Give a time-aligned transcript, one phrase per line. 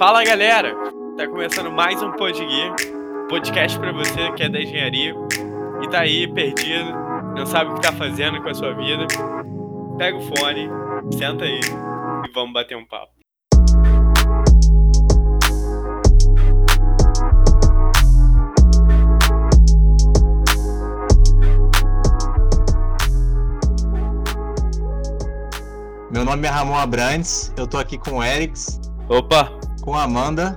[0.00, 0.74] Fala galera,
[1.14, 2.74] tá começando mais um Podguia,
[3.28, 5.14] podcast para você que é da engenharia
[5.82, 6.90] e tá aí perdido,
[7.36, 9.06] não sabe o que tá fazendo com a sua vida.
[9.98, 10.70] Pega o fone,
[11.12, 11.60] senta aí
[12.24, 13.12] e vamos bater um papo.
[26.10, 28.80] Meu nome é Ramon Abrantes, eu tô aqui com o Erics.
[29.06, 29.59] Opa!
[29.80, 30.54] Com a Amanda.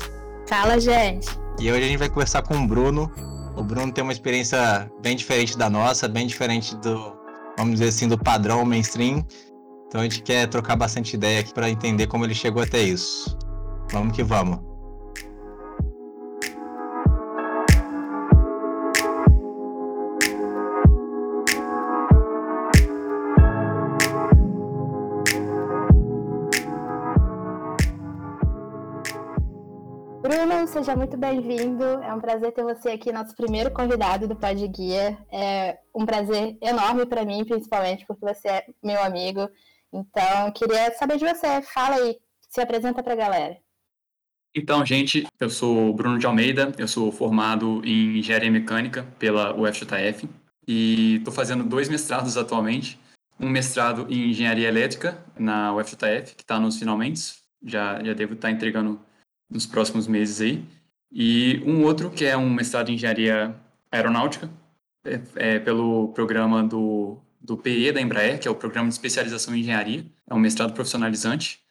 [0.47, 1.27] Fala, gente!
[1.59, 3.11] E hoje a gente vai conversar com o Bruno.
[3.55, 7.15] O Bruno tem uma experiência bem diferente da nossa, bem diferente do,
[7.57, 9.25] vamos dizer assim, do padrão mainstream.
[9.87, 13.37] Então a gente quer trocar bastante ideia aqui para entender como ele chegou até isso.
[13.91, 14.59] Vamos que vamos.
[30.83, 31.81] Seja muito bem-vindo.
[31.81, 35.17] É um prazer ter você aqui, nosso primeiro convidado do Pod Guia.
[35.31, 39.49] É um prazer enorme para mim, principalmente porque você é meu amigo.
[39.93, 41.61] Então, queria saber de você.
[41.61, 42.17] Fala aí,
[42.49, 43.57] se apresenta para a galera.
[44.53, 50.29] Então, gente, eu sou Bruno de Almeida, eu sou formado em Engenharia Mecânica pela UFJF
[50.67, 52.99] e estou fazendo dois mestrados atualmente.
[53.39, 58.49] Um mestrado em Engenharia Elétrica na UFJF, que está nos finalmente, já, já devo estar
[58.49, 58.99] tá entregando
[59.53, 60.65] nos próximos meses aí.
[61.11, 63.55] E um outro que é um mestrado em engenharia
[63.91, 64.49] aeronáutica,
[65.05, 69.55] é, é, pelo programa do, do PE da Embraer, que é o Programa de Especialização
[69.55, 70.05] em Engenharia.
[70.27, 71.61] É um mestrado profissionalizante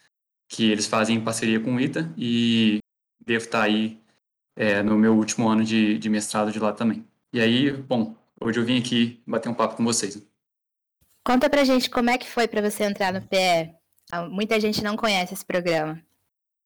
[0.48, 2.78] que eles fazem em parceria com o ITA e
[3.24, 3.98] devo estar aí
[4.54, 7.04] é, no meu último ano de, de mestrado de lá também.
[7.32, 10.22] E aí, bom, hoje eu vim aqui bater um papo com vocês.
[11.24, 13.74] Conta pra gente como é que foi para você entrar no PE.
[14.10, 16.02] Ah, muita gente não conhece esse programa.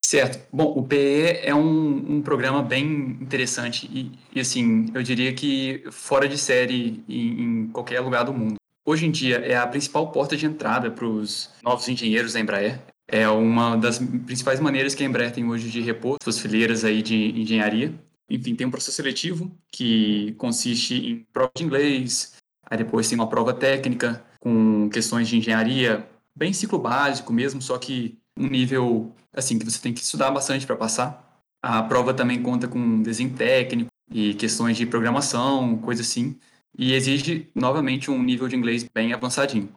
[0.06, 0.39] Certo.
[0.53, 5.83] Bom, o PE é um, um programa bem interessante e, e, assim, eu diria que
[5.91, 8.55] fora de série em, em, qualquer lugar do mundo.
[8.87, 12.81] Hoje em dia é a principal porta de entrada para os novos engenheiros da Embraer.
[13.09, 17.03] É uma das principais maneiras que a Embraer tem hoje de repor suas fileiras aí
[17.03, 17.93] de engenharia.
[18.31, 23.28] Enfim, tem um processo seletivo que consiste em prova de inglês, aí depois tem uma
[23.28, 29.59] prova técnica com questões de engenharia, bem ciclo básico mesmo, só que um nível assim
[29.59, 31.41] que você tem que estudar bastante para passar.
[31.63, 36.37] A prova também conta com desenho técnico e questões de programação, coisa assim,
[36.79, 39.69] e exige novamente um nível de inglês bem avançadinho.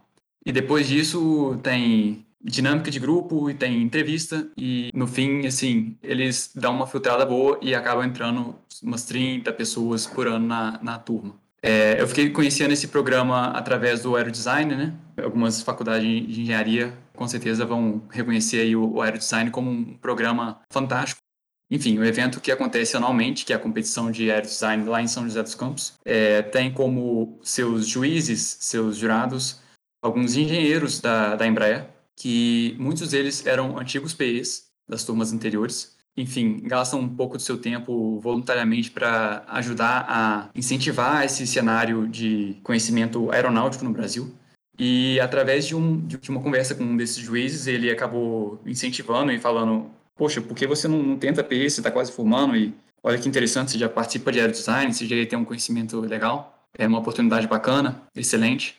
[0.45, 6.51] E depois disso tem dinâmica de grupo e tem entrevista e no fim assim eles
[6.55, 11.35] dão uma filtrada boa e acabam entrando umas 30 pessoas por ano na, na turma.
[11.61, 14.93] É, eu fiquei conhecendo esse programa através do Aerodesign, né?
[15.21, 20.61] Algumas faculdades de engenharia com certeza vão reconhecer aí o, o Aerodesign como um programa
[20.71, 21.21] fantástico.
[21.69, 25.25] Enfim, o evento que acontece anualmente, que é a competição de Aerodesign lá em São
[25.25, 29.61] José dos Campos, é, tem como seus juízes, seus jurados,
[30.01, 36.59] alguns engenheiros da, da Embraer, que muitos deles eram antigos PEs das turmas anteriores, enfim,
[36.63, 43.31] gastam um pouco do seu tempo voluntariamente para ajudar a incentivar esse cenário de conhecimento
[43.31, 44.29] aeronáutico no Brasil.
[44.77, 49.39] E através de, um, de uma conversa com um desses juízes, ele acabou incentivando e
[49.39, 51.69] falando: Poxa, por que você não, não tenta PE?
[51.69, 55.25] Você está quase formando e olha que interessante, você já participa de aerodesign, você já
[55.25, 58.77] tem um conhecimento legal, é uma oportunidade bacana, excelente.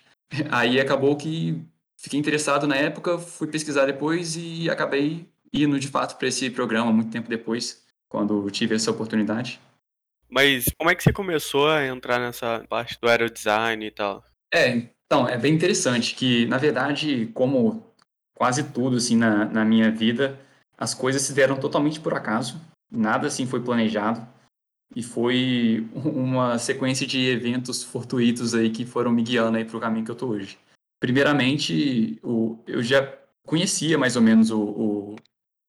[0.50, 1.62] Aí acabou que
[1.97, 6.93] fiquei interessado na época, fui pesquisar depois e acabei indo de fato para esse programa
[6.93, 9.61] muito tempo depois, quando tive essa oportunidade.
[10.28, 14.25] Mas como é que você começou a entrar nessa parte do aerodesign e tal?
[14.53, 17.84] É, então, é bem interessante que, na verdade, como
[18.34, 20.38] quase tudo assim na, na minha vida,
[20.78, 24.27] as coisas se deram totalmente por acaso, nada assim foi planejado
[24.94, 29.81] e foi uma sequência de eventos fortuitos aí que foram me guiando aí para o
[29.81, 30.58] caminho que eu tô hoje.
[31.00, 33.02] Primeiramente, o, eu já
[33.44, 35.17] conhecia mais ou menos o, o,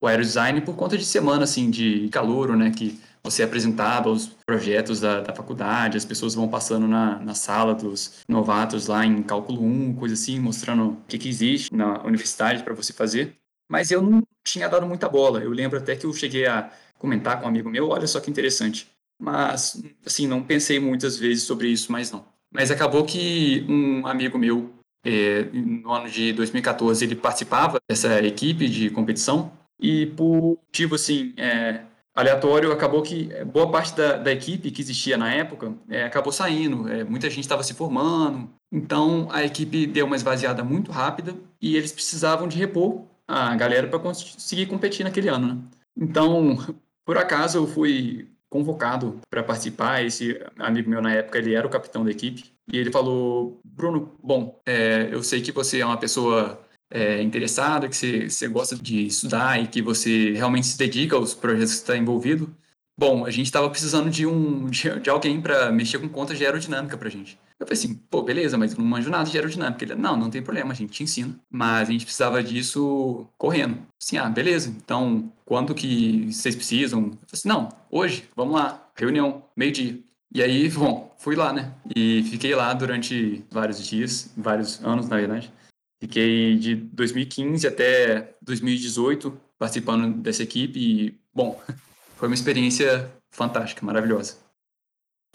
[0.01, 4.99] o aerodesign por conta de semana assim de calor, né, que você apresentado aos projetos
[4.99, 9.63] da, da faculdade, as pessoas vão passando na, na sala dos novatos lá em cálculo
[9.63, 13.35] 1, coisa assim, mostrando o que, que existe na universidade para você fazer.
[13.69, 15.39] Mas eu não tinha dado muita bola.
[15.39, 18.29] Eu lembro até que eu cheguei a comentar com um amigo meu, olha só que
[18.29, 18.89] interessante.
[19.21, 22.25] Mas, assim, não pensei muitas vezes sobre isso, mas não.
[22.51, 24.73] Mas acabou que um amigo meu,
[25.05, 29.51] é, no ano de 2014, ele participava dessa equipe de competição
[29.81, 31.81] e por motivo, assim, é,
[32.13, 36.87] aleatório, acabou que boa parte da, da equipe que existia na época é, acabou saindo,
[36.87, 41.75] é, muita gente estava se formando, então a equipe deu uma esvaziada muito rápida e
[41.75, 45.47] eles precisavam de repor a galera para conseguir competir naquele ano.
[45.47, 45.57] Né?
[45.97, 46.57] Então,
[47.05, 50.03] por acaso, eu fui convocado para participar.
[50.03, 52.51] Esse amigo meu na época, ele era o capitão da equipe.
[52.71, 56.61] E ele falou: Bruno, bom, é, eu sei que você é uma pessoa
[56.91, 61.33] é, interessada, que você, você gosta de estudar e que você realmente se dedica aos
[61.33, 62.53] projetos que está envolvido.
[62.97, 66.45] Bom, a gente estava precisando de um de, de alguém para mexer com contas de
[66.45, 67.39] aerodinâmica para gente.
[67.59, 69.83] Eu falei assim, pô, beleza, mas não manjo nada de aerodinâmica.
[69.85, 71.35] Ele, não, não tem problema, a gente te ensina.
[71.49, 73.77] Mas a gente precisava disso correndo.
[74.01, 76.99] Assim, ah, beleza, então quando que vocês precisam?
[76.99, 79.99] Eu falei assim, não, hoje, vamos lá, reunião, meio-dia.
[80.33, 81.73] E aí, bom, fui lá, né?
[81.95, 85.51] E fiquei lá durante vários dias, vários anos, na verdade.
[86.01, 91.61] Fiquei de 2015 até 2018 participando dessa equipe e, bom,
[92.17, 94.37] foi uma experiência fantástica, maravilhosa.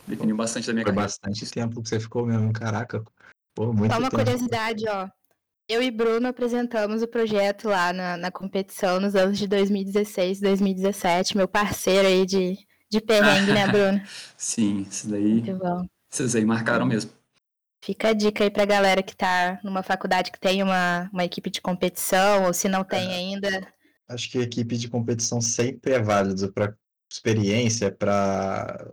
[0.08, 1.06] Definiu bastante da minha Foi carreira.
[1.08, 3.04] bastante tempo que você ficou mesmo, caraca.
[3.54, 4.24] Pô, muito Só uma tempo.
[4.24, 5.08] curiosidade, ó.
[5.68, 11.36] Eu e Bruno apresentamos o projeto lá na, na competição nos anos de 2016, 2017.
[11.36, 12.56] Meu parceiro aí de,
[12.90, 14.00] de perrengue, né, Bruno?
[14.36, 15.86] Sim, isso daí, Muito bom.
[16.12, 17.10] esses aí marcaram mesmo.
[17.86, 21.48] Fica a dica aí pra galera que tá numa faculdade que tem uma, uma equipe
[21.48, 23.48] de competição, ou se não tem ainda,
[24.08, 26.74] Acho que equipe de competição sempre é válido para
[27.10, 28.88] experiência, para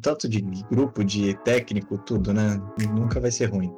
[0.00, 2.58] tanto de grupo, de técnico, tudo, né?
[2.94, 3.70] Nunca vai ser ruim.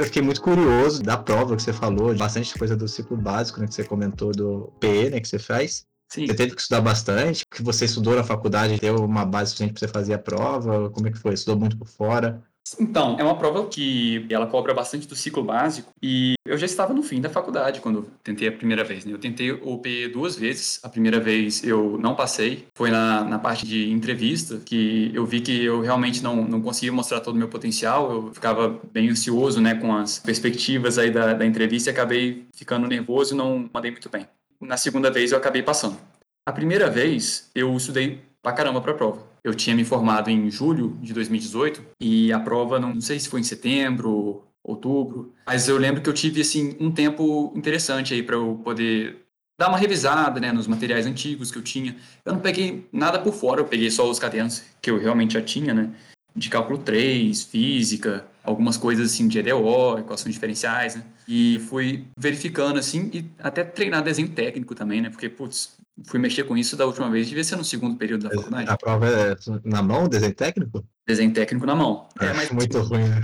[0.00, 3.60] Cara, eu fiquei muito curioso da prova que você falou, bastante coisa do ciclo básico,
[3.60, 5.84] né, que você comentou do PE, né, que você faz.
[6.08, 7.44] Sim, Você teve que estudar bastante?
[7.48, 10.90] Que você estudou na faculdade deu uma base suficiente para você fazer a prova?
[10.90, 11.34] Como é que foi?
[11.34, 12.42] Estudou muito por fora?
[12.78, 16.92] Então, é uma prova que ela cobra bastante do ciclo básico e eu já estava
[16.92, 19.12] no fim da faculdade quando tentei a primeira vez, né?
[19.12, 20.80] Eu tentei o PE duas vezes.
[20.82, 25.40] A primeira vez eu não passei, foi na, na parte de entrevista que eu vi
[25.40, 28.10] que eu realmente não, não conseguia mostrar todo o meu potencial.
[28.12, 32.86] Eu ficava bem ansioso, né, com as perspectivas aí da, da entrevista e acabei ficando
[32.86, 34.26] nervoso e não mandei muito bem.
[34.60, 35.96] Na segunda vez eu acabei passando.
[36.44, 39.29] A primeira vez eu estudei pra caramba pra prova.
[39.42, 43.40] Eu tinha me formado em julho de 2018 e a prova, não, sei se foi
[43.40, 48.36] em setembro, outubro, mas eu lembro que eu tive assim um tempo interessante aí para
[48.36, 49.26] eu poder
[49.58, 51.94] dar uma revisada, né, nos materiais antigos que eu tinha.
[52.24, 55.42] Eu não peguei nada por fora, eu peguei só os cadernos que eu realmente já
[55.42, 55.90] tinha, né,
[56.34, 61.04] de cálculo 3, física, algumas coisas assim de EDO, equações diferenciais, né?
[61.28, 65.10] E fui verificando assim e até treinar desenho técnico também, né?
[65.10, 65.76] Porque putz,
[66.06, 68.70] fui mexer com isso da última vez, devia ser no segundo período da faculdade.
[68.70, 70.84] A prova é na mão, desenho técnico?
[71.06, 72.08] Desenho técnico na mão.
[72.20, 73.20] É, mas muito ruim, né?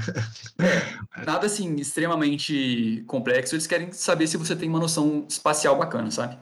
[1.26, 3.54] nada assim extremamente complexo.
[3.54, 6.38] Eles querem saber se você tem uma noção espacial bacana, sabe?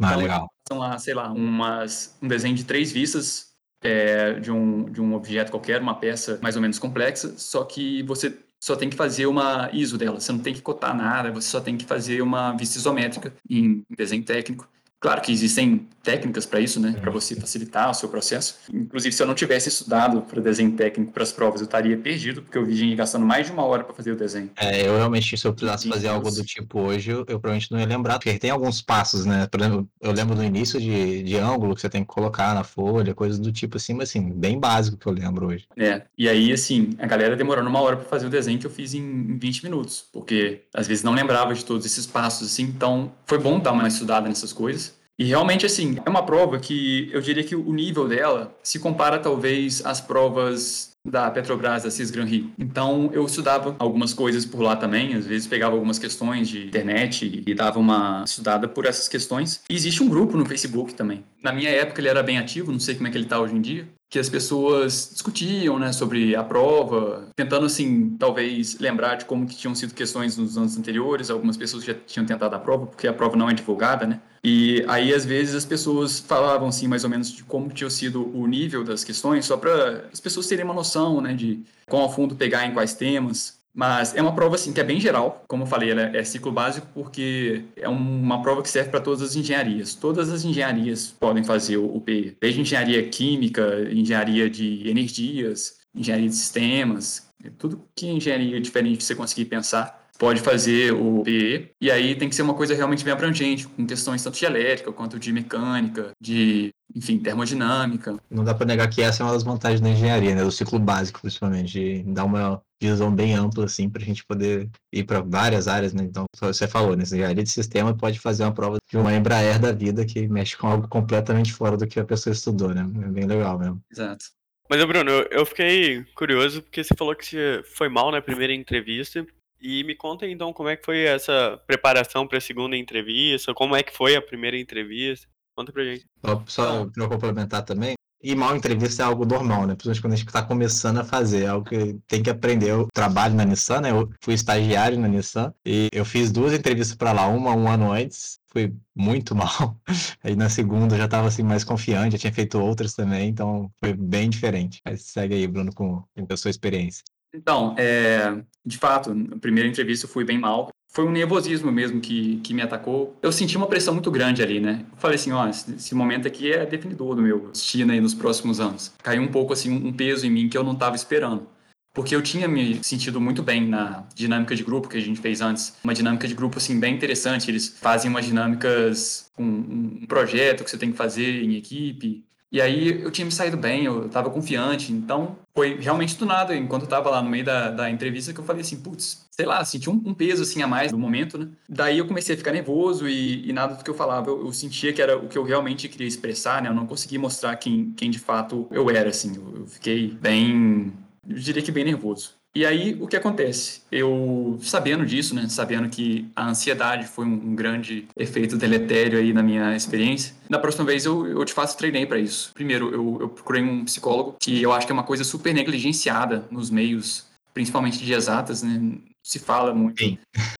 [0.00, 0.48] Ah, legal.
[0.68, 3.47] São lá, sei lá, umas, um desenho de três vistas
[3.82, 8.02] é, de, um, de um objeto qualquer, uma peça mais ou menos complexa, só que
[8.02, 11.48] você só tem que fazer uma ISO dela, você não tem que cotar nada, você
[11.48, 14.68] só tem que fazer uma vista isométrica em desenho técnico.
[15.00, 18.56] Claro que existem técnicas para isso, né, para você facilitar o seu processo.
[18.72, 22.40] Inclusive, se eu não tivesse estudado para desenho técnico para as provas, eu estaria perdido,
[22.40, 24.50] porque eu vi gente gastando mais de uma hora para fazer o desenho.
[24.56, 27.78] É, eu realmente, se eu precisasse fazer algo do tipo hoje, eu, eu provavelmente não
[27.78, 29.46] ia lembrar, porque tem alguns passos, né?
[29.46, 32.64] Por exemplo, eu lembro do início de, de ângulo que você tem que colocar na
[32.64, 35.66] folha, coisas do tipo assim, mas assim, bem básico que eu lembro hoje.
[35.76, 38.70] É, e aí, assim, a galera demorando uma hora para fazer o desenho que eu
[38.70, 42.62] fiz em, em 20 minutos, porque às vezes não lembrava de todos esses passos, assim,
[42.62, 44.87] então foi bom dar uma estudada nessas coisas.
[45.18, 49.18] E realmente, assim, é uma prova que eu diria que o nível dela se compara
[49.18, 52.50] talvez às provas da Petrobras, da Cisgran Rio.
[52.58, 57.42] Então, eu estudava algumas coisas por lá também, às vezes pegava algumas questões de internet
[57.46, 59.62] e dava uma estudada por essas questões.
[59.68, 61.24] E existe um grupo no Facebook também.
[61.42, 63.54] Na minha época ele era bem ativo, não sei como é que ele está hoje
[63.54, 69.26] em dia, que as pessoas discutiam, né, sobre a prova, tentando assim, talvez lembrar de
[69.26, 72.86] como que tinham sido questões nos anos anteriores, algumas pessoas já tinham tentado a prova,
[72.86, 74.20] porque a prova não é divulgada, né?
[74.42, 78.34] E aí às vezes as pessoas falavam assim mais ou menos de como tinha sido
[78.34, 82.08] o nível das questões, só para as pessoas terem uma noção, né, de quão a
[82.08, 83.57] fundo pegar em quais temas.
[83.78, 86.50] Mas é uma prova assim que é bem geral, como eu falei, ela é ciclo
[86.50, 89.94] básico porque é uma prova que serve para todas as engenharias.
[89.94, 96.34] Todas as engenharias podem fazer o PE, desde engenharia química, engenharia de energias, engenharia de
[96.34, 102.16] sistemas, tudo que é engenharia diferente você conseguir pensar pode fazer o PE, e aí
[102.16, 105.32] tem que ser uma coisa realmente bem abrangente, com questões tanto de elétrica quanto de
[105.32, 108.16] mecânica, de, enfim, termodinâmica.
[108.28, 110.42] Não dá pra negar que essa é uma das vantagens da engenharia, né?
[110.42, 115.04] Do ciclo básico, principalmente, de dar uma visão bem ampla, assim, pra gente poder ir
[115.04, 116.04] para várias áreas, né?
[116.04, 117.02] Então, você falou, né?
[117.02, 120.66] Engenharia de sistema pode fazer uma prova de uma Embraer da vida que mexe com
[120.66, 122.82] algo completamente fora do que a pessoa estudou, né?
[123.04, 123.82] É bem legal mesmo.
[123.90, 124.26] Exato.
[124.70, 129.26] Mas, Bruno, eu, fiquei curioso porque você falou que você foi mal na primeira entrevista.
[129.60, 133.74] E me conta então como é que foi essa preparação para a segunda entrevista, como
[133.74, 135.26] é que foi a primeira entrevista.
[135.56, 136.04] Conta pra gente.
[136.46, 137.94] Só, eu complementar também,
[138.28, 139.74] e mal entrevista é algo normal, né?
[139.74, 142.68] Principalmente quando a gente está começando a fazer, é algo que tem que aprender.
[142.68, 143.90] Eu trabalho na Nissan, né?
[143.90, 147.90] Eu fui estagiário na Nissan e eu fiz duas entrevistas para lá, uma um ano
[147.90, 149.80] antes, foi muito mal.
[150.22, 153.70] Aí na segunda eu já estava assim mais confiante, já tinha feito outras também, então
[153.82, 154.82] foi bem diferente.
[154.84, 157.02] Mas segue aí, Bruno, com, a sua experiência.
[157.34, 160.68] Então, é, de fato, na primeira entrevista eu fui bem mal.
[160.90, 163.16] Foi um nervosismo mesmo que, que me atacou.
[163.22, 164.84] Eu senti uma pressão muito grande ali, né?
[164.90, 168.14] Eu falei assim, ó, esse, esse momento aqui é definidor do meu destino aí nos
[168.14, 168.92] próximos anos.
[169.02, 171.46] Caiu um pouco, assim, um peso em mim que eu não estava esperando.
[171.94, 175.40] Porque eu tinha me sentido muito bem na dinâmica de grupo que a gente fez
[175.40, 175.76] antes.
[175.82, 177.50] Uma dinâmica de grupo, assim, bem interessante.
[177.50, 182.24] Eles fazem umas dinâmicas com um projeto que você tem que fazer em equipe.
[182.50, 186.56] E aí eu tinha me saído bem, eu estava confiante, então foi realmente do nada,
[186.56, 189.46] enquanto eu estava lá no meio da, da entrevista, que eu falei assim, putz, sei
[189.46, 191.48] lá, senti um, um, peso assim a mais no momento, né?
[191.68, 194.52] Daí eu comecei a ficar nervoso e, e nada do que eu falava, eu, eu,
[194.52, 196.68] sentia que era o que eu realmente queria expressar, né?
[196.68, 200.92] Eu não conseguia mostrar quem, quem de fato eu era, assim, eu, eu fiquei bem,
[201.28, 202.36] eu diria que bem nervoso.
[202.52, 203.82] E aí, o que acontece?
[203.92, 209.32] Eu, sabendo disso, né, sabendo que a ansiedade foi um, um grande efeito deletério aí
[209.32, 212.50] na minha experiência, na próxima vez eu, eu de fato treinei para isso.
[212.54, 216.44] Primeiro, eu, eu procurei um psicólogo, que eu acho que é uma coisa super negligenciada
[216.50, 218.98] nos meios, principalmente de exatas, né?
[219.28, 220.16] Se fala muito Sim.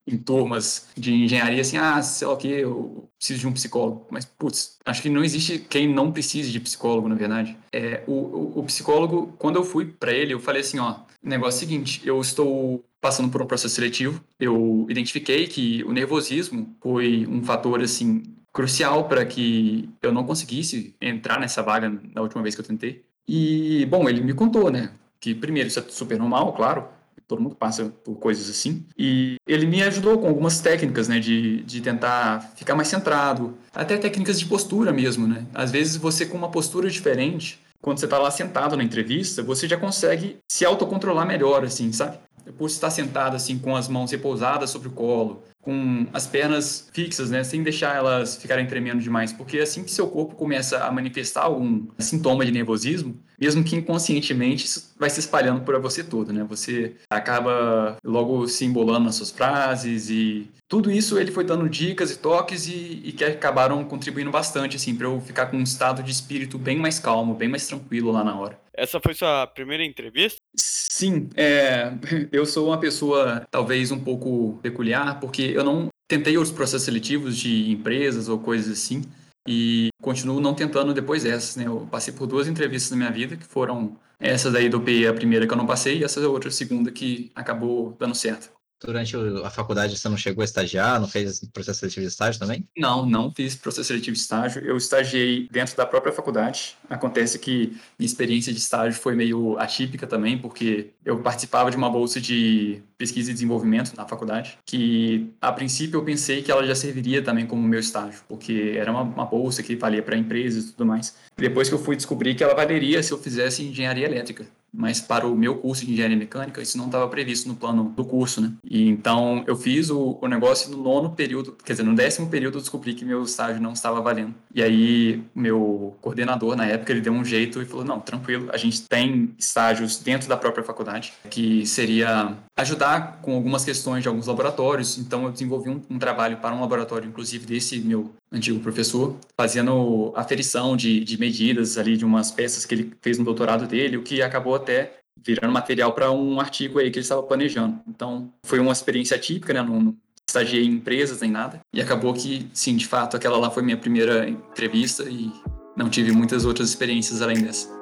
[0.06, 4.06] em turmas de engenharia assim, ah, sei lá o que, eu preciso de um psicólogo.
[4.10, 7.56] Mas, putz, acho que não existe quem não precise de psicólogo, na verdade.
[7.72, 11.28] É, o, o, o psicólogo, quando eu fui para ele, eu falei assim, ó, o
[11.28, 15.92] negócio é o seguinte, eu estou passando por um processo seletivo, eu identifiquei que o
[15.92, 18.22] nervosismo foi um fator, assim,
[18.52, 23.02] crucial para que eu não conseguisse entrar nessa vaga na última vez que eu tentei.
[23.26, 26.97] E, bom, ele me contou, né, que primeiro isso é super normal, claro,
[27.28, 28.84] todo mundo passa por coisas assim.
[28.98, 33.98] E ele me ajudou com algumas técnicas, né, de, de tentar ficar mais centrado, até
[33.98, 35.46] técnicas de postura mesmo, né.
[35.54, 39.68] Às vezes você com uma postura diferente, quando você está lá sentado na entrevista, você
[39.68, 42.18] já consegue se autocontrolar melhor, assim, sabe?
[42.56, 47.28] Por estar sentado, assim, com as mãos repousadas sobre o colo, com as pernas fixas,
[47.28, 51.42] né, sem deixar elas ficarem tremendo demais, porque assim que seu corpo começa a manifestar
[51.42, 56.42] algum sintoma de nervosismo, mesmo que inconscientemente, isso vai se espalhando por você todo, né?
[56.48, 62.10] Você acaba logo se embolando nas suas frases e tudo isso ele foi dando dicas
[62.10, 66.02] e toques e, e que acabaram contribuindo bastante, assim, para eu ficar com um estado
[66.02, 68.60] de espírito bem mais calmo, bem mais tranquilo lá na hora.
[68.74, 70.38] Essa foi sua primeira entrevista?
[70.54, 71.92] Sim, é,
[72.30, 77.36] eu sou uma pessoa talvez um pouco peculiar, porque eu não tentei outros processos seletivos
[77.36, 79.02] de empresas ou coisas assim,
[79.48, 81.66] e continuo não tentando depois dessas, né?
[81.66, 85.14] Eu passei por duas entrevistas na minha vida, que foram essa daí do PE, a
[85.14, 88.50] primeira que eu não passei, e essa outra, a segunda, que acabou dando certo.
[88.80, 92.66] Durante a faculdade você não chegou a estagiar, não fez processo seletivo de estágio também?
[92.76, 94.64] Não, não fiz processo seletivo de estágio.
[94.64, 96.76] Eu estagiei dentro da própria faculdade.
[96.88, 101.90] Acontece que minha experiência de estágio foi meio atípica também, porque eu participava de uma
[101.90, 106.74] bolsa de pesquisa e desenvolvimento na faculdade, que a princípio eu pensei que ela já
[106.74, 110.72] serviria também como meu estágio, porque era uma, uma bolsa que valia para empresas e
[110.72, 111.16] tudo mais.
[111.36, 115.26] Depois que eu fui descobrir que ela valeria se eu fizesse engenharia elétrica mas para
[115.26, 118.52] o meu curso de engenharia mecânica isso não estava previsto no plano do curso, né?
[118.64, 122.58] E então eu fiz o, o negócio no nono período, quer dizer, no décimo período
[122.58, 124.34] eu descobri que meu estágio não estava valendo.
[124.54, 128.56] E aí meu coordenador na época ele deu um jeito e falou não, tranquilo, a
[128.56, 134.26] gente tem estágios dentro da própria faculdade que seria ajudar com algumas questões de alguns
[134.26, 134.98] laboratórios.
[134.98, 140.12] Então eu desenvolvi um, um trabalho para um laboratório, inclusive desse meu antigo professor, fazendo
[140.14, 144.02] aferição de, de medidas ali de umas peças que ele fez no doutorado dele, o
[144.02, 147.80] que acabou até virando material para um artigo aí que ele estava planejando.
[147.88, 149.62] Então, foi uma experiência típica, né?
[149.62, 149.96] Não,
[150.28, 151.60] estagiei em empresas nem nada.
[151.72, 155.32] E acabou que, sim, de fato, aquela lá foi minha primeira entrevista e
[155.76, 157.77] não tive muitas outras experiências além dessa.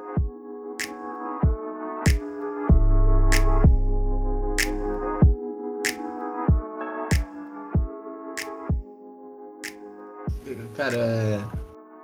[10.77, 11.41] Cara, é...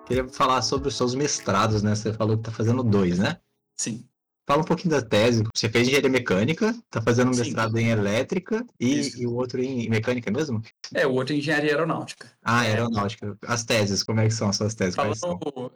[0.07, 1.95] queria falar sobre os seus mestrados, né?
[1.95, 3.37] Você falou que tá fazendo dois, né?
[3.77, 4.07] Sim.
[4.47, 5.45] Fala um pouquinho da tese.
[5.55, 9.89] Você fez engenharia mecânica, tá fazendo um mestrado em elétrica e, e, o outro em
[9.89, 10.61] mecânica mesmo?
[10.93, 12.29] É, o outro em engenharia aeronáutica.
[12.43, 13.37] Ah, aeronáutica.
[13.47, 14.97] As teses, como é que são as suas teses?
[14.97, 15.73] Falando...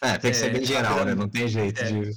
[0.00, 1.14] É, tem que ser é, bem geral, né?
[1.14, 1.84] Não tem jeito é.
[1.84, 2.16] de.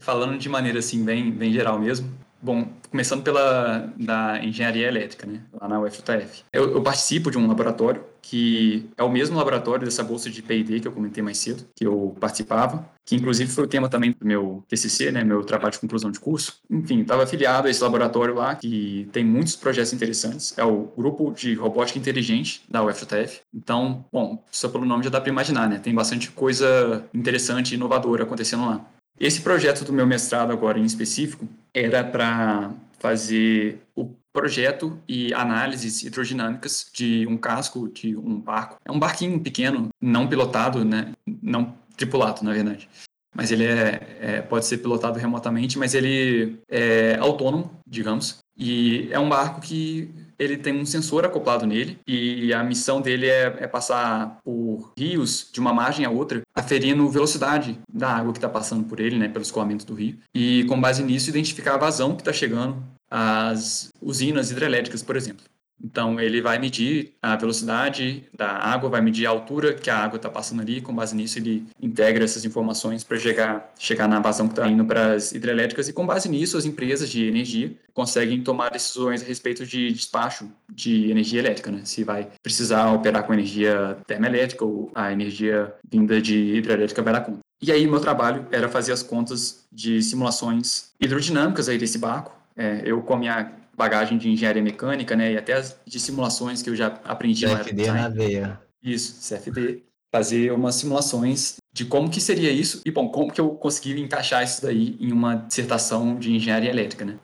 [0.00, 2.12] Falando de maneira assim, bem, bem geral mesmo.
[2.40, 6.42] Bom, começando pela da engenharia elétrica, né, lá na UFJF.
[6.52, 10.80] Eu, eu, participo de um laboratório que é o mesmo laboratório dessa bolsa de P&D
[10.80, 14.24] que eu comentei mais cedo, que eu participava, que inclusive foi o tema também do
[14.24, 16.60] meu TCC, né, meu trabalho de conclusão de curso.
[16.70, 20.56] Enfim, estava afiliado a esse laboratório lá, que tem muitos projetos interessantes.
[20.56, 23.40] É o Grupo de Robótica Inteligente da UFJF.
[23.52, 27.74] Então, bom, só pelo nome já dá para imaginar, né, tem bastante coisa interessante e
[27.74, 28.86] inovadora acontecendo lá.
[29.18, 36.02] Esse projeto do meu mestrado agora em específico era para fazer o projeto e análises
[36.02, 38.76] hidrodinâmicas de um casco de um barco.
[38.84, 41.12] É um barquinho pequeno, não pilotado, né?
[41.42, 42.88] Não tripulado, na verdade.
[43.34, 48.38] Mas ele é, é, pode ser pilotado remotamente, mas ele é autônomo, digamos.
[48.56, 53.28] E é um barco que ele tem um sensor acoplado nele e a missão dele
[53.28, 58.38] é, é passar por rios de uma margem a outra, aferindo velocidade da água que
[58.38, 61.78] está passando por ele, né, pelo escoamento do rio, e com base nisso identificar a
[61.78, 65.44] vazão que está chegando às usinas hidrelétricas, por exemplo.
[65.84, 70.16] Então, ele vai medir a velocidade da água, vai medir a altura que a água
[70.16, 74.46] está passando ali, com base nisso ele integra essas informações para chegar, chegar na vazão
[74.46, 78.42] que está indo para as hidrelétricas e com base nisso as empresas de energia conseguem
[78.42, 81.80] tomar decisões a respeito de despacho de energia elétrica, né?
[81.84, 87.22] Se vai precisar operar com energia termoelétrica ou a energia vinda de hidrelétrica vai dar
[87.22, 87.40] conta.
[87.60, 92.41] E aí meu trabalho era fazer as contas de simulações hidrodinâmicas aí desse barco.
[92.56, 96.62] É, eu com a minha bagagem de engenharia mecânica, né, e até as, de simulações
[96.62, 98.60] que eu já aprendi CFD na, na veia.
[98.82, 99.82] Isso, CFD.
[100.14, 104.44] Fazer umas simulações de como que seria isso e, bom, como que eu consegui encaixar
[104.44, 107.18] isso daí em uma dissertação de engenharia elétrica, né.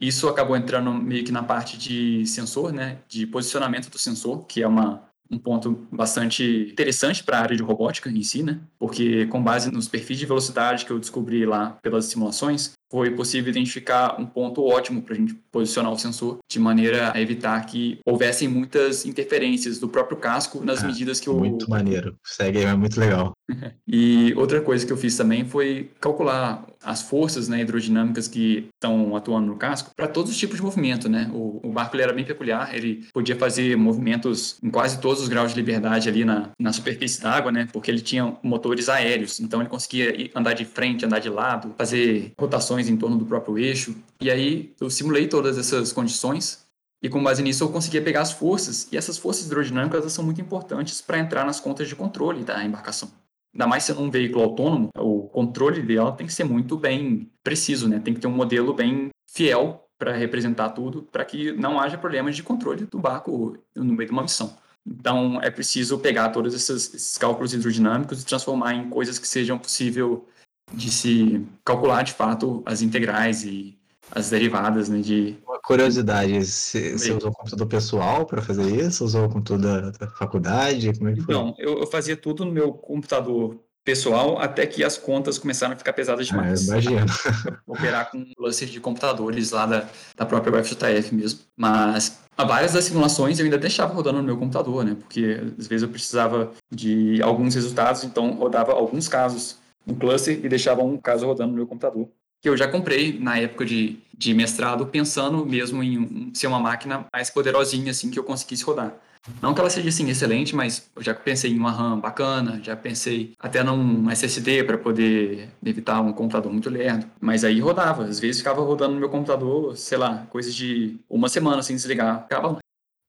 [0.00, 4.62] Isso acabou entrando meio que na parte de sensor, né, de posicionamento do sensor, que
[4.62, 8.58] é uma um ponto bastante interessante para a área de robótica em si, né?
[8.78, 13.50] Porque com base nos perfis de velocidade que eu descobri lá pelas simulações, foi possível
[13.50, 17.98] identificar um ponto ótimo para a gente posicionar o sensor, de maneira a evitar que
[18.04, 21.34] houvessem muitas interferências do próprio casco nas ah, medidas que o.
[21.34, 22.16] Muito maneiro.
[22.24, 23.32] Segue aí, é muito legal.
[23.86, 29.16] e outra coisa que eu fiz também foi calcular as forças né, hidrodinâmicas que estão
[29.16, 31.08] atuando no casco para todos os tipos de movimento.
[31.08, 31.30] Né?
[31.32, 35.52] O, o barco era bem peculiar, ele podia fazer movimentos em quase todos os graus
[35.52, 37.68] de liberdade ali na, na superfície da água, né?
[37.72, 42.32] porque ele tinha motores aéreos, então ele conseguia andar de frente, andar de lado, fazer
[42.38, 43.96] rotações em torno do próprio eixo.
[44.20, 46.68] E aí eu simulei todas essas condições
[47.02, 50.40] e com base nisso eu conseguia pegar as forças, e essas forças hidrodinâmicas são muito
[50.40, 53.08] importantes para entrar nas contas de controle da embarcação.
[53.54, 57.88] Ainda mais sendo um veículo autônomo, o controle dela tem que ser muito bem preciso,
[57.88, 57.98] né?
[57.98, 62.36] Tem que ter um modelo bem fiel para representar tudo, para que não haja problemas
[62.36, 64.56] de controle do barco no meio de uma missão.
[64.86, 69.58] Então, é preciso pegar todos esses, esses cálculos hidrodinâmicos e transformar em coisas que sejam
[69.58, 70.26] possível
[70.72, 73.77] de se calcular de fato as integrais e
[74.10, 75.36] as derivadas, né, de...
[75.46, 79.04] Uma curiosidade, você, você usou o computador pessoal para fazer isso?
[79.04, 80.92] Usou o computador da, da faculdade?
[80.96, 81.34] Como é que foi?
[81.34, 85.76] Não, eu, eu, fazia tudo no meu computador pessoal até que as contas começaram a
[85.76, 86.68] ficar pesadas ah, demais.
[86.68, 87.06] Ah, imagino.
[87.66, 91.40] Operar com cluster de computadores lá da, da própria UFJF mesmo.
[91.56, 94.94] Mas várias das simulações eu ainda deixava rodando no meu computador, né?
[94.98, 100.48] Porque às vezes eu precisava de alguns resultados, então rodava alguns casos no cluster e
[100.48, 102.08] deixava um caso rodando no meu computador
[102.40, 107.06] que eu já comprei na época de, de mestrado, pensando mesmo em ser uma máquina
[107.12, 108.94] mais poderosinha, assim, que eu conseguisse rodar.
[109.42, 112.74] Não que ela seja, assim, excelente, mas eu já pensei em uma RAM bacana, já
[112.76, 117.06] pensei até num SSD para poder evitar um computador muito lerdo.
[117.20, 121.28] Mas aí rodava, às vezes ficava rodando no meu computador, sei lá, coisa de uma
[121.28, 122.58] semana sem desligar, ficava lá.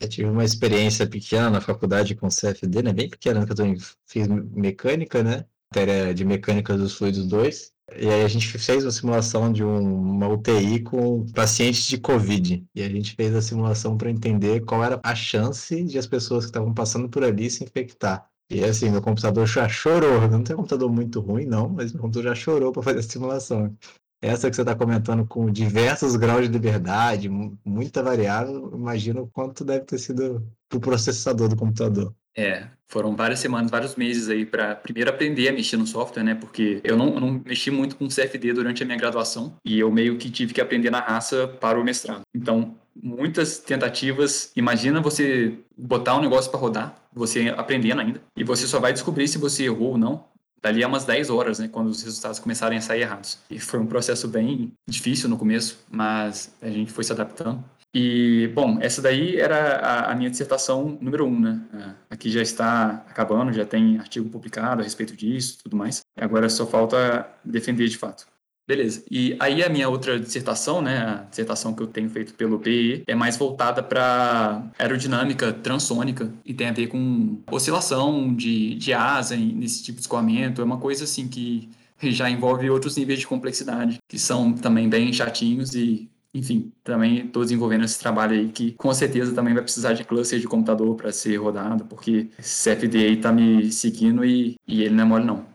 [0.01, 2.93] Eu tive uma experiência pequena na faculdade com CFD, né?
[2.93, 3.75] Bem pequena, que eu
[4.07, 5.45] fiz mecânica, né?
[5.71, 7.71] Matéria de mecânica dos fluidos 2.
[7.97, 12.65] E aí a gente fez uma simulação de um, uma UTI com pacientes de Covid.
[12.75, 16.45] E a gente fez a simulação para entender qual era a chance de as pessoas
[16.45, 18.29] que estavam passando por ali se infectar.
[18.49, 20.27] E assim, meu computador já chorou.
[20.27, 23.03] Não tem um computador muito ruim, não, mas meu computador já chorou para fazer a
[23.03, 23.77] simulação.
[24.21, 27.29] Essa que você está comentando com diversos graus de liberdade,
[27.63, 32.13] muita variável, imagino quanto deve ter sido para o processador do computador.
[32.39, 36.35] É, foram várias semanas, vários meses aí para primeiro aprender a mexer no software, né?
[36.35, 40.17] Porque eu não, não mexi muito com CFD durante a minha graduação e eu meio
[40.17, 42.21] que tive que aprender na raça para o mestrado.
[42.33, 44.53] Então, muitas tentativas.
[44.55, 49.27] Imagina você botar um negócio para rodar, você aprendendo ainda, e você só vai descobrir
[49.27, 50.23] se você errou ou não
[50.61, 53.39] dali a umas 10 horas, né, quando os resultados começarem a sair errados.
[53.49, 57.63] E foi um processo bem difícil no começo, mas a gente foi se adaptando.
[57.93, 61.61] E, bom, essa daí era a, a, minha dissertação número um, né?
[61.73, 66.01] É, aqui já está acabando, já tem artigo publicado a respeito disso tudo mais.
[66.15, 68.27] Agora só falta defender de fato.
[68.67, 69.03] Beleza.
[69.09, 73.03] E aí a minha outra dissertação, né, a dissertação que eu tenho feito pelo PE,
[73.07, 79.35] é mais voltada para aerodinâmica transônica e tem a ver com oscilação de, de asa
[79.35, 80.61] nesse tipo de escoamento.
[80.61, 81.67] É uma coisa assim que
[82.03, 87.43] já envolve outros níveis de complexidade, que são também bem chatinhos e enfim, também estou
[87.43, 91.11] desenvolvendo esse trabalho aí que com certeza também vai precisar de cluster de computador para
[91.11, 95.49] ser rodado, porque esse CFD está me seguindo e, e ele não é mole não.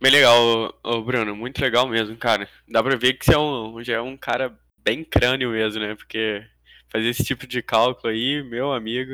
[0.00, 2.48] Bem legal, ô, Bruno, muito legal mesmo, cara.
[2.68, 5.94] Dá pra ver que você é um, já é um cara bem crânio mesmo, né?
[5.94, 6.44] Porque
[6.88, 9.12] fazer esse tipo de cálculo aí, meu amigo.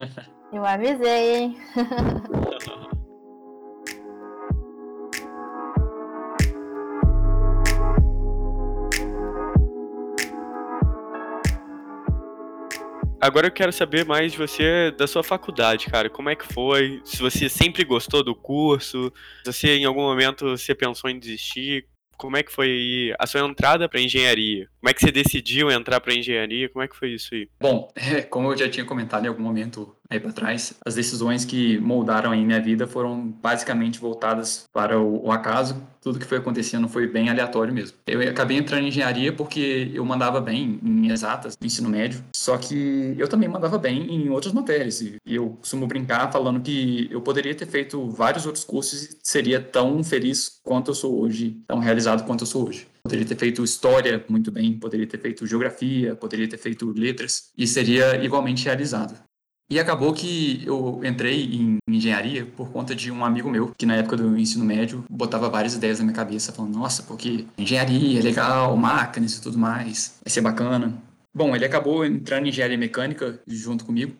[0.52, 1.56] Eu avisei, hein?
[13.22, 16.10] Agora eu quero saber mais de você, da sua faculdade, cara.
[16.10, 17.00] Como é que foi?
[17.04, 19.12] Se você sempre gostou do curso?
[19.44, 21.86] Se você, em algum momento, você pensou em desistir?
[22.16, 24.68] Como é que foi a sua entrada para engenharia?
[24.80, 26.68] Como é que você decidiu entrar para engenharia?
[26.68, 27.48] Como é que foi isso aí?
[27.60, 31.44] Bom, é, como eu já tinha comentado em algum momento aí para trás, as decisões
[31.44, 35.76] que moldaram aí minha vida foram basicamente voltadas para o, o acaso.
[36.00, 37.96] Tudo que foi acontecendo foi bem aleatório mesmo.
[38.06, 42.58] Eu acabei entrando em engenharia porque eu mandava bem em exatas, no ensino médio, só
[42.58, 45.00] que eu também mandava bem em outras matérias.
[45.00, 49.60] E eu costumo brincar falando que eu poderia ter feito vários outros cursos e seria
[49.60, 52.88] tão feliz quanto eu sou hoje, tão realizado quanto eu sou hoje.
[53.04, 57.66] Poderia ter feito história muito bem, poderia ter feito geografia, poderia ter feito letras e
[57.66, 59.14] seria igualmente realizado.
[59.72, 63.96] E acabou que eu entrei em engenharia por conta de um amigo meu, que na
[63.96, 68.22] época do ensino médio botava várias ideias na minha cabeça, falando: nossa, porque engenharia é
[68.22, 70.92] legal, máquinas e tudo mais, vai ser bacana.
[71.34, 74.12] Bom, ele acabou entrando em engenharia mecânica junto comigo.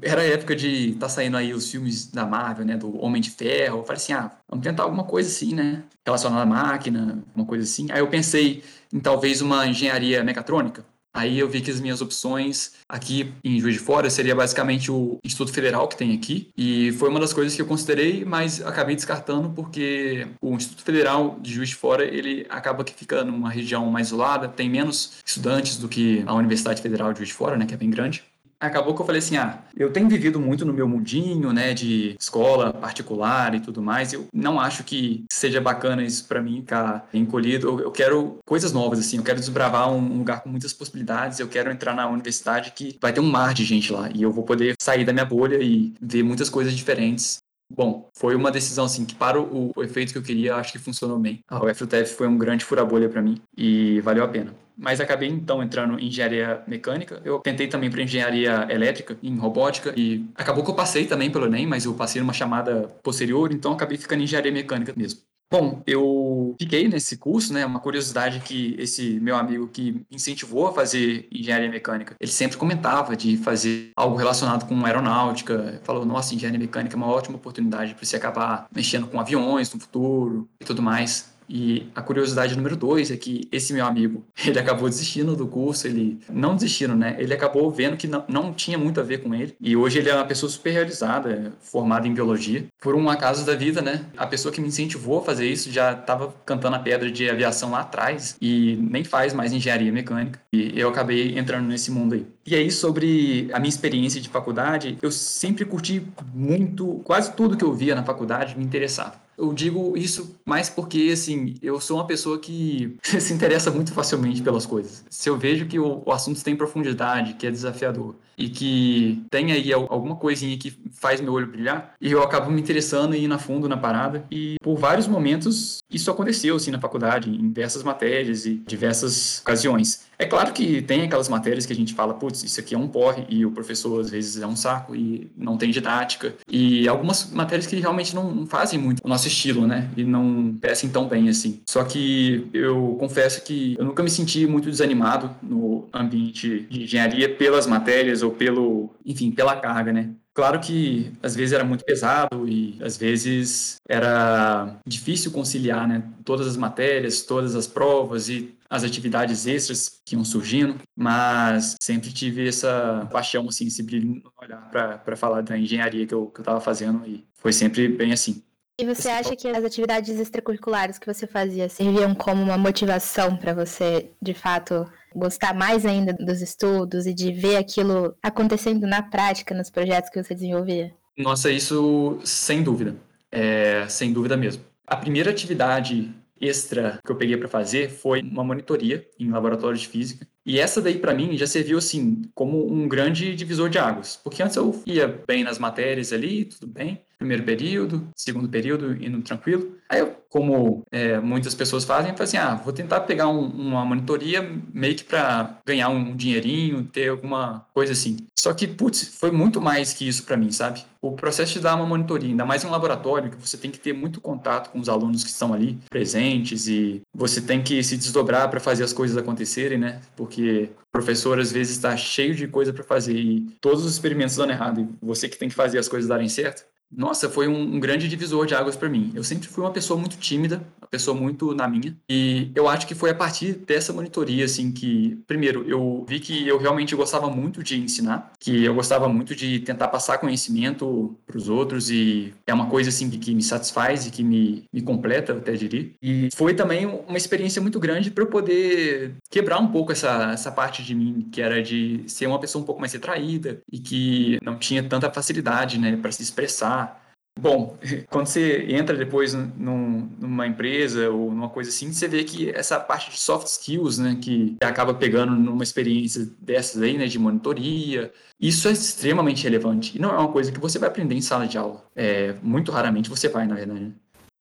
[0.00, 3.28] Era a época de tá saindo aí os filmes da Marvel, né, do Homem de
[3.28, 3.80] Ferro.
[3.80, 7.62] Eu falei assim: ah, vamos tentar alguma coisa assim, né, relacionada à máquina, uma coisa
[7.62, 7.88] assim.
[7.90, 10.82] Aí eu pensei em talvez uma engenharia mecatrônica.
[11.14, 15.18] Aí eu vi que as minhas opções aqui em Juiz de Fora seria basicamente o
[15.24, 16.48] Instituto Federal que tem aqui.
[16.56, 21.38] E foi uma das coisas que eu considerei, mas acabei descartando porque o Instituto Federal
[21.40, 25.76] de Juiz de Fora, ele acaba que fica numa região mais isolada, tem menos estudantes
[25.76, 28.24] do que a Universidade Federal de Juiz de Fora, né, que é bem grande
[28.58, 32.16] acabou que eu falei assim, ah, eu tenho vivido muito no meu mundinho, né, de
[32.18, 37.08] escola particular e tudo mais, eu não acho que seja bacana isso para mim ficar
[37.12, 41.48] encolhido, eu, quero coisas novas, assim, eu quero desbravar um lugar com muitas possibilidades, eu
[41.48, 44.44] quero entrar na universidade que vai ter um mar de gente lá, e eu vou
[44.44, 47.38] poder sair da minha bolha e ver muitas coisas diferentes
[47.70, 50.78] Bom, foi uma decisão assim que para o, o efeito que eu queria, acho que
[50.78, 51.40] funcionou bem.
[51.48, 54.54] A UFTF foi um grande fura-bolha para mim e valeu a pena.
[54.76, 57.20] Mas acabei então entrando em engenharia mecânica.
[57.24, 61.46] Eu tentei também para engenharia elétrica, em robótica e acabou que eu passei também pelo
[61.46, 65.20] ENEM, mas eu passei numa chamada posterior, então acabei ficando em engenharia mecânica mesmo.
[65.50, 67.64] Bom, eu fiquei nesse curso, né?
[67.64, 73.14] Uma curiosidade que esse meu amigo que incentivou a fazer engenharia mecânica, ele sempre comentava
[73.16, 75.80] de fazer algo relacionado com aeronáutica.
[75.84, 79.78] Falou, nossa, engenharia mecânica é uma ótima oportunidade para você acabar mexendo com aviões no
[79.78, 81.32] futuro e tudo mais.
[81.48, 85.86] E a curiosidade número dois é que esse meu amigo, ele acabou desistindo do curso,
[85.86, 87.16] ele não desistindo, né?
[87.18, 89.54] Ele acabou vendo que não, não tinha muito a ver com ele.
[89.60, 92.66] E hoje ele é uma pessoa super realizada, formada em biologia.
[92.80, 94.06] Por um acaso da vida, né?
[94.16, 97.70] A pessoa que me incentivou a fazer isso já estava cantando a pedra de aviação
[97.70, 100.40] lá atrás e nem faz mais engenharia mecânica.
[100.52, 102.26] E eu acabei entrando nesse mundo aí.
[102.46, 107.64] E aí, sobre a minha experiência de faculdade, eu sempre curti muito, quase tudo que
[107.64, 109.23] eu via na faculdade me interessava.
[109.36, 114.42] Eu digo isso mais porque, assim, eu sou uma pessoa que se interessa muito facilmente
[114.42, 115.04] pelas coisas.
[115.10, 119.52] Se eu vejo que o, o assunto tem profundidade, que é desafiador, e que tem
[119.52, 123.34] aí alguma coisinha que faz meu olho brilhar, e eu acabo me interessando e indo
[123.34, 124.24] a fundo na parada.
[124.30, 130.04] E por vários momentos isso aconteceu, assim, na faculdade, em diversas matérias e diversas ocasiões.
[130.18, 132.88] É claro que tem aquelas matérias que a gente fala, putz, isso aqui é um
[132.88, 136.34] porre, e o professor às vezes é um saco e não tem didática.
[136.48, 139.90] E algumas matérias que realmente não fazem muito o nosso estilo, né?
[139.96, 141.62] E não parecem tão bem assim.
[141.66, 147.28] Só que eu confesso que eu nunca me senti muito desanimado no ambiente de engenharia
[147.34, 150.10] pelas matérias ou pelo, enfim, pela carga, né?
[150.34, 156.02] Claro que às vezes era muito pesado e às vezes era difícil conciliar, né?
[156.24, 162.12] Todas as matérias, todas as provas e as atividades extras que iam surgindo, mas sempre
[162.12, 166.60] tive essa paixão, assim, esse brilho no olhar para falar da engenharia que eu estava
[166.60, 168.42] fazendo e foi sempre bem assim.
[168.80, 173.54] E você acha que as atividades extracurriculares que você fazia serviam como uma motivação para
[173.54, 179.54] você, de fato, gostar mais ainda dos estudos e de ver aquilo acontecendo na prática
[179.54, 180.92] nos projetos que você desenvolvia?
[181.16, 182.96] Nossa, isso sem dúvida.
[183.30, 184.64] É, sem dúvida mesmo.
[184.84, 186.12] A primeira atividade
[186.46, 190.26] extra que eu peguei para fazer foi uma monitoria em laboratório de física.
[190.46, 194.20] E essa daí, para mim, já serviu, assim, como um grande divisor de águas.
[194.22, 197.02] Porque antes eu ia bem nas matérias ali, tudo bem.
[197.18, 199.76] Primeiro período, segundo período, indo tranquilo.
[199.88, 203.46] Aí eu, como é, muitas pessoas fazem, eu falei assim, ah, vou tentar pegar um,
[203.46, 208.16] uma monitoria meio que para ganhar um dinheirinho, ter alguma coisa assim.
[208.36, 210.84] Só que, putz, foi muito mais que isso para mim, sabe?
[211.00, 213.78] O processo de dar uma monitoria, ainda mais em um laboratório, que você tem que
[213.78, 217.96] ter muito contato com os alunos que estão ali presentes e você tem que se
[217.96, 220.00] desdobrar para fazer as coisas acontecerem, né?
[220.16, 224.36] Porque o professor às vezes está cheio de coisa para fazer e todos os experimentos
[224.36, 227.74] dando errado e você que tem que fazer as coisas darem certo nossa, foi um,
[227.74, 229.12] um, grande divisor de águas para mim.
[229.14, 232.86] Eu sempre fui uma pessoa muito tímida, uma pessoa muito na minha, e eu acho
[232.86, 237.28] que foi a partir dessa monitoria, assim, que, primeiro, eu vi que eu realmente gostava
[237.30, 242.34] muito de ensinar, que eu gostava muito de tentar passar conhecimento para os outros, e
[242.46, 245.90] é uma coisa, assim, que, me satisfaz e que me, me completa, eu até diria.
[246.02, 250.52] E foi também uma experiência muito grande para eu poder quebrar um pouco essa, essa
[250.52, 254.38] parte de mim, que era de ser uma pessoa um pouco mais retraída e que
[254.42, 257.03] não tinha tanta facilidade, né, para se expressar
[257.38, 257.76] Bom,
[258.10, 262.78] quando você entra depois num, numa empresa ou numa coisa assim, você vê que essa
[262.78, 268.12] parte de soft skills, né, que acaba pegando numa experiência dessas aí, né, de monitoria,
[268.40, 269.96] isso é extremamente relevante.
[269.96, 271.84] E não é uma coisa que você vai aprender em sala de aula.
[271.94, 273.80] É, muito raramente você vai, na verdade.
[273.80, 273.92] Né?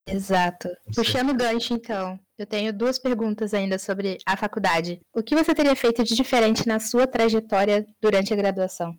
[0.07, 0.69] Exato.
[0.93, 4.99] Puxando o gancho, então, eu tenho duas perguntas ainda sobre a faculdade.
[5.13, 8.97] O que você teria feito de diferente na sua trajetória durante a graduação?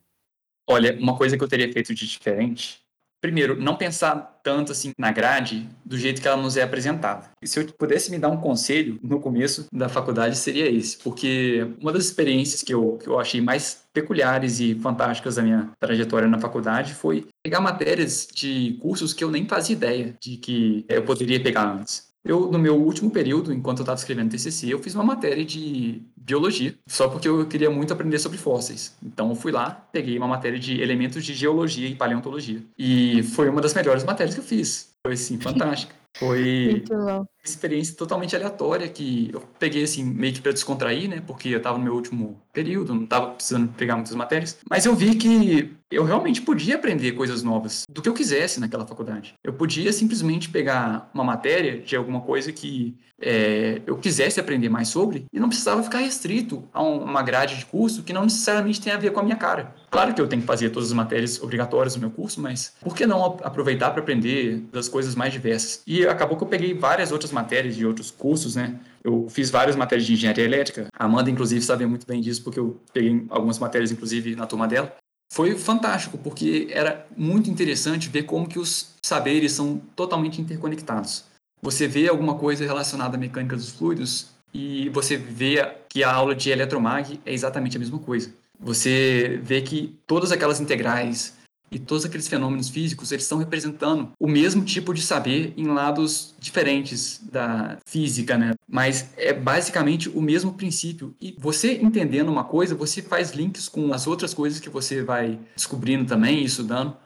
[0.66, 2.83] Olha, uma coisa que eu teria feito de diferente
[3.24, 7.30] primeiro, não pensar tanto assim na grade do jeito que ela nos é apresentada.
[7.40, 11.66] E se eu pudesse me dar um conselho no começo da faculdade seria esse, porque
[11.80, 16.28] uma das experiências que eu, que eu achei mais peculiares e fantásticas da minha trajetória
[16.28, 21.02] na faculdade foi pegar matérias de cursos que eu nem fazia ideia de que eu
[21.02, 22.12] poderia pegar antes.
[22.24, 26.02] Eu, no meu último período, enquanto eu estava escrevendo TCC, eu fiz uma matéria de
[26.16, 28.96] biologia, só porque eu queria muito aprender sobre fósseis.
[29.02, 32.62] Então, eu fui lá, peguei uma matéria de elementos de geologia e paleontologia.
[32.78, 34.94] E foi uma das melhores matérias que eu fiz.
[35.06, 35.94] Foi, assim, fantástica.
[36.16, 41.22] Foi uma experiência totalmente aleatória que eu peguei assim meio que para descontrair, né?
[41.26, 44.58] Porque eu estava no meu último período, não estava precisando pegar muitas matérias.
[44.68, 48.86] Mas eu vi que eu realmente podia aprender coisas novas do que eu quisesse naquela
[48.86, 49.34] faculdade.
[49.44, 54.88] Eu podia simplesmente pegar uma matéria de alguma coisa que é, eu quisesse aprender mais
[54.88, 58.92] sobre e não precisava ficar restrito a uma grade de curso que não necessariamente tem
[58.92, 59.74] a ver com a minha cara.
[59.90, 62.94] Claro que eu tenho que fazer todas as matérias obrigatórias do meu curso, mas por
[62.94, 65.82] que não aproveitar para aprender das coisas mais diversas?
[65.86, 68.80] E acabou que eu peguei várias outras matérias de outros cursos, né?
[69.02, 70.86] Eu fiz várias matérias de engenharia elétrica.
[70.98, 74.66] A Amanda, inclusive, sabia muito bem disso, porque eu peguei algumas matérias, inclusive, na turma
[74.66, 74.94] dela.
[75.32, 81.24] Foi fantástico, porque era muito interessante ver como que os saberes são totalmente interconectados.
[81.60, 86.34] Você vê alguma coisa relacionada à mecânica dos fluidos e você vê que a aula
[86.34, 88.32] de eletromag é exatamente a mesma coisa.
[88.60, 91.34] Você vê que todas aquelas integrais
[91.74, 96.34] e todos aqueles fenômenos físicos, eles estão representando o mesmo tipo de saber em lados
[96.38, 98.52] diferentes da física, né?
[98.68, 101.14] Mas é basicamente o mesmo princípio.
[101.20, 105.38] E você entendendo uma coisa, você faz links com as outras coisas que você vai
[105.56, 106.96] descobrindo também, estudando.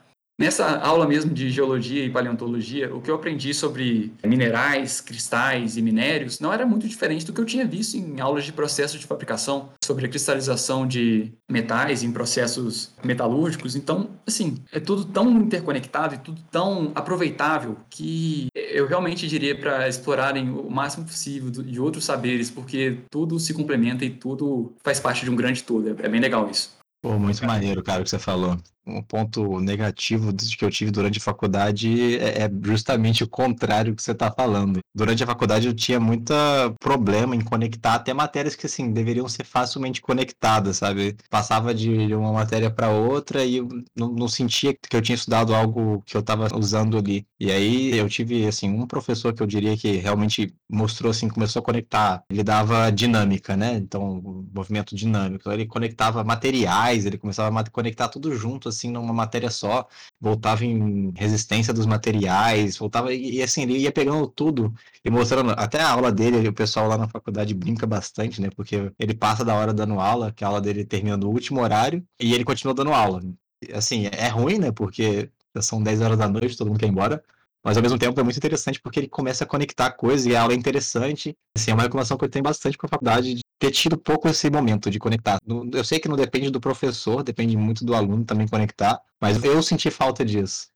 [0.40, 5.82] Nessa aula mesmo de geologia e paleontologia, o que eu aprendi sobre minerais, cristais e
[5.82, 9.04] minérios não era muito diferente do que eu tinha visto em aulas de processo de
[9.04, 13.74] fabricação, sobre a cristalização de metais em processos metalúrgicos.
[13.74, 19.88] Então, assim, é tudo tão interconectado e tudo tão aproveitável que eu realmente diria para
[19.88, 25.24] explorarem o máximo possível de outros saberes, porque tudo se complementa e tudo faz parte
[25.24, 25.96] de um grande todo.
[26.00, 26.78] É bem legal isso.
[27.02, 28.56] Pô, muito maneiro, cara, o que você falou
[28.88, 34.02] um ponto negativo que eu tive durante a faculdade é, é justamente o contrário que
[34.02, 34.80] você está falando.
[34.94, 36.32] Durante a faculdade eu tinha muito
[36.80, 41.16] problema em conectar até matérias que assim deveriam ser facilmente conectadas, sabe?
[41.30, 43.60] Passava de uma matéria para outra e
[43.96, 47.26] não, sentia que eu tinha estudado algo que eu estava usando ali.
[47.40, 51.60] E aí eu tive assim um professor que eu diria que realmente mostrou assim, começou
[51.60, 52.22] a conectar.
[52.30, 53.74] Ele dava dinâmica, né?
[53.74, 54.20] Então
[54.54, 55.50] movimento dinâmico.
[55.50, 59.86] Ele conectava materiais, ele começava a conectar tudo junto numa matéria só,
[60.20, 64.72] voltava em resistência dos materiais, voltava e, e assim, ele ia pegando tudo
[65.04, 68.92] e mostrando, até a aula dele, o pessoal lá na faculdade brinca bastante, né, porque
[68.98, 72.34] ele passa da hora dando aula, que a aula dele termina no último horário, e
[72.34, 73.20] ele continua dando aula.
[73.74, 77.22] Assim, é ruim, né, porque são 10 horas da noite, todo mundo quer ir embora,
[77.64, 80.42] mas ao mesmo tempo é muito interessante porque ele começa a conectar coisas e a
[80.42, 81.36] aula é interessante.
[81.56, 84.28] Assim, é uma reclamação que eu tenho bastante com a faculdade de ter tido pouco
[84.28, 85.38] esse momento de conectar.
[85.72, 89.62] Eu sei que não depende do professor, depende muito do aluno também conectar, mas eu
[89.62, 90.68] senti falta disso.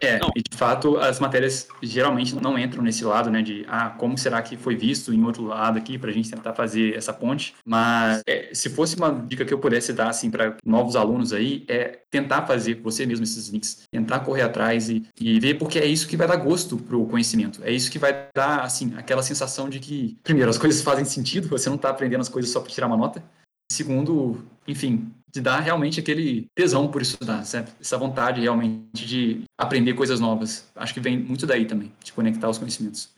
[0.00, 0.30] É, não.
[0.36, 4.42] e de fato as matérias geralmente não entram nesse lado, né, de ah, como será
[4.42, 7.54] que foi visto em outro lado aqui para a gente tentar fazer essa ponte.
[7.64, 11.64] Mas é, se fosse uma dica que eu pudesse dar assim para novos alunos aí,
[11.68, 15.86] é tentar fazer você mesmo esses links, tentar correr atrás e, e ver porque é
[15.86, 17.60] isso que vai dar gosto pro conhecimento.
[17.64, 21.48] É isso que vai dar assim aquela sensação de que primeiro as coisas fazem sentido,
[21.48, 23.22] você não está aprendendo as coisas só para tirar uma nota.
[23.70, 27.70] Segundo, enfim, de dar realmente aquele tesão por estudar, certo?
[27.78, 30.70] Essa vontade realmente de aprender coisas novas.
[30.74, 33.14] Acho que vem muito daí também, de conectar os conhecimentos.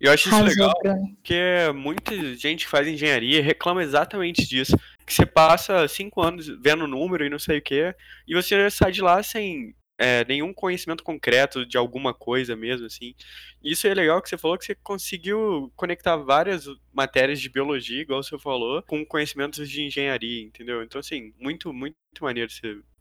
[0.00, 0.74] Eu acho isso legal,
[1.14, 1.40] porque
[1.72, 4.76] muita gente que faz engenharia reclama exatamente disso.
[5.06, 7.94] Que você passa cinco anos vendo número e não sei o que,
[8.26, 13.14] e você sai de lá sem é, nenhum conhecimento concreto de alguma coisa mesmo, assim.
[13.62, 18.20] Isso é legal que você falou que você conseguiu conectar várias matérias de biologia, igual
[18.20, 20.82] você falou, com conhecimentos de engenharia, entendeu?
[20.82, 22.50] Então, assim, muito, muito maneiro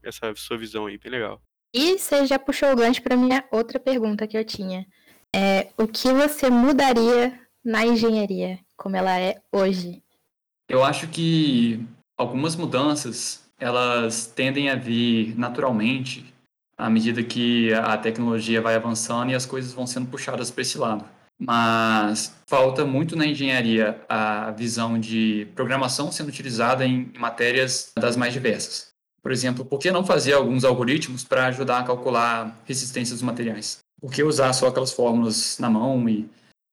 [0.03, 1.41] essa sua visão aí, bem legal.
[1.73, 4.85] E você já puxou o gancho para minha outra pergunta que eu tinha.
[5.35, 10.03] É, o que você mudaria na engenharia, como ela é hoje?
[10.69, 11.83] Eu acho que
[12.15, 16.31] algumas mudanças elas tendem a vir naturalmente
[16.81, 20.79] à medida que a tecnologia vai avançando e as coisas vão sendo puxadas para esse
[20.79, 21.05] lado.
[21.39, 28.33] Mas falta muito na engenharia a visão de programação sendo utilizada em matérias das mais
[28.33, 28.89] diversas.
[29.21, 33.79] Por exemplo, por que não fazer alguns algoritmos para ajudar a calcular resistência dos materiais?
[33.99, 36.27] Por que usar só aquelas fórmulas na mão e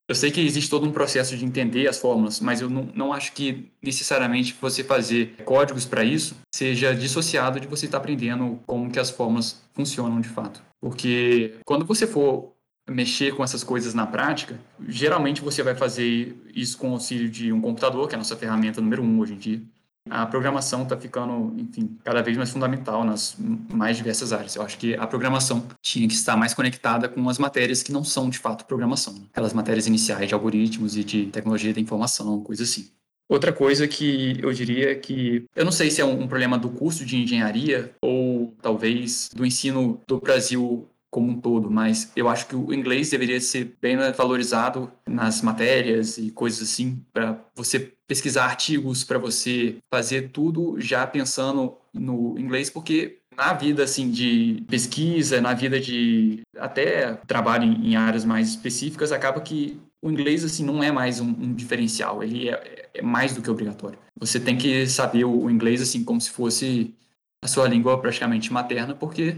[0.08, 3.12] eu sei que existe todo um processo de entender as fórmulas, mas eu não, não
[3.12, 8.58] acho que necessariamente você fazer códigos para isso seja dissociado de você estar tá aprendendo
[8.66, 10.62] como que as fórmulas funcionam de fato.
[10.80, 12.54] Porque quando você for
[12.88, 17.52] mexer com essas coisas na prática, geralmente você vai fazer isso com o auxílio de
[17.52, 19.62] um computador, que é a nossa ferramenta número um hoje em dia
[20.10, 23.36] a programação está ficando, enfim, cada vez mais fundamental nas
[23.72, 24.56] mais diversas áreas.
[24.56, 28.04] Eu acho que a programação tinha que estar mais conectada com as matérias que não
[28.04, 29.20] são de fato programação, né?
[29.30, 32.90] aquelas matérias iniciais de algoritmos e de tecnologia da informação, coisas assim.
[33.28, 37.04] Outra coisa que eu diria que eu não sei se é um problema do curso
[37.04, 42.54] de engenharia ou talvez do ensino do Brasil como um todo, mas eu acho que
[42.54, 49.04] o inglês deveria ser bem valorizado nas matérias e coisas assim, para você pesquisar artigos,
[49.04, 55.54] para você fazer tudo já pensando no inglês, porque na vida assim de pesquisa, na
[55.54, 60.90] vida de até trabalho em, áreas mais específicas, acaba que o inglês assim não é
[60.90, 63.98] mais um, um diferencial, ele é, é, mais do que obrigatório.
[64.18, 66.94] Você tem que saber o, o inglês assim como se fosse
[67.42, 69.36] a sua língua praticamente materna, porque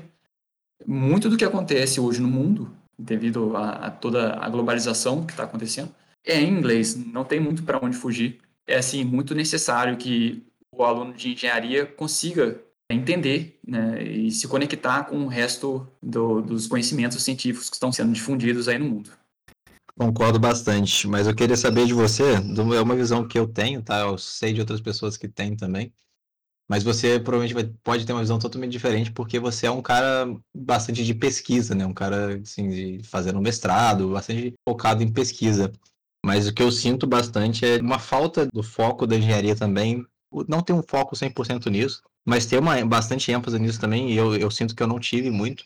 [0.86, 5.44] muito do que acontece hoje no mundo, devido a, a toda a globalização que está
[5.44, 6.94] acontecendo, é em inglês.
[6.94, 8.38] Não tem muito para onde fugir.
[8.66, 15.04] É assim muito necessário que o aluno de engenharia consiga entender né, e se conectar
[15.04, 19.10] com o resto do, dos conhecimentos científicos que estão sendo difundidos aí no mundo.
[19.96, 24.00] Concordo bastante, mas eu queria saber de você, é uma visão que eu tenho, tá?
[24.00, 25.92] Eu sei de outras pessoas que têm também.
[26.70, 30.32] Mas você provavelmente vai, pode ter uma visão totalmente diferente, porque você é um cara
[30.56, 31.84] bastante de pesquisa, né?
[31.84, 35.72] Um cara, assim, de fazer um mestrado, bastante focado em pesquisa.
[36.24, 40.06] Mas o que eu sinto bastante é uma falta do foco da engenharia também.
[40.46, 44.36] Não tem um foco 100% nisso, mas tem uma, bastante ênfase nisso também, e eu,
[44.36, 45.64] eu sinto que eu não tive muito,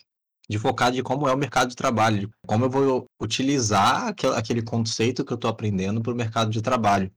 [0.49, 4.63] de focar de como é o mercado de trabalho, de como eu vou utilizar aquele
[4.63, 7.13] conceito que eu estou aprendendo para o mercado de trabalho.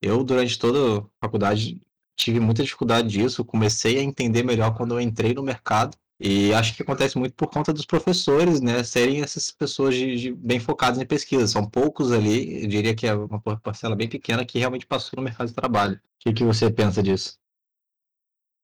[0.00, 1.80] Eu, durante toda a faculdade,
[2.16, 5.96] tive muita dificuldade disso, comecei a entender melhor quando eu entrei no mercado.
[6.20, 10.32] E acho que acontece muito por conta dos professores, né, serem essas pessoas de, de
[10.32, 11.46] bem focadas em pesquisa.
[11.46, 15.22] São poucos ali, eu diria que é uma parcela bem pequena que realmente passou no
[15.22, 15.96] mercado de trabalho.
[15.96, 17.36] O que, que você pensa disso?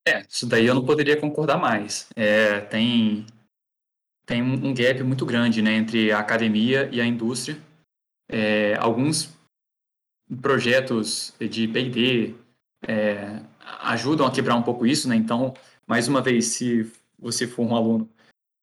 [0.07, 2.09] É, isso daí eu não poderia concordar mais.
[2.17, 3.27] É, tem
[4.25, 7.61] tem um gap muito grande né, entre a academia e a indústria.
[8.31, 9.37] É, alguns
[10.41, 12.37] projetos de P&D,
[12.87, 13.41] é,
[13.83, 15.17] ajudam a quebrar um pouco isso, né?
[15.17, 15.55] Então,
[15.87, 18.09] mais uma vez, se você for um aluno,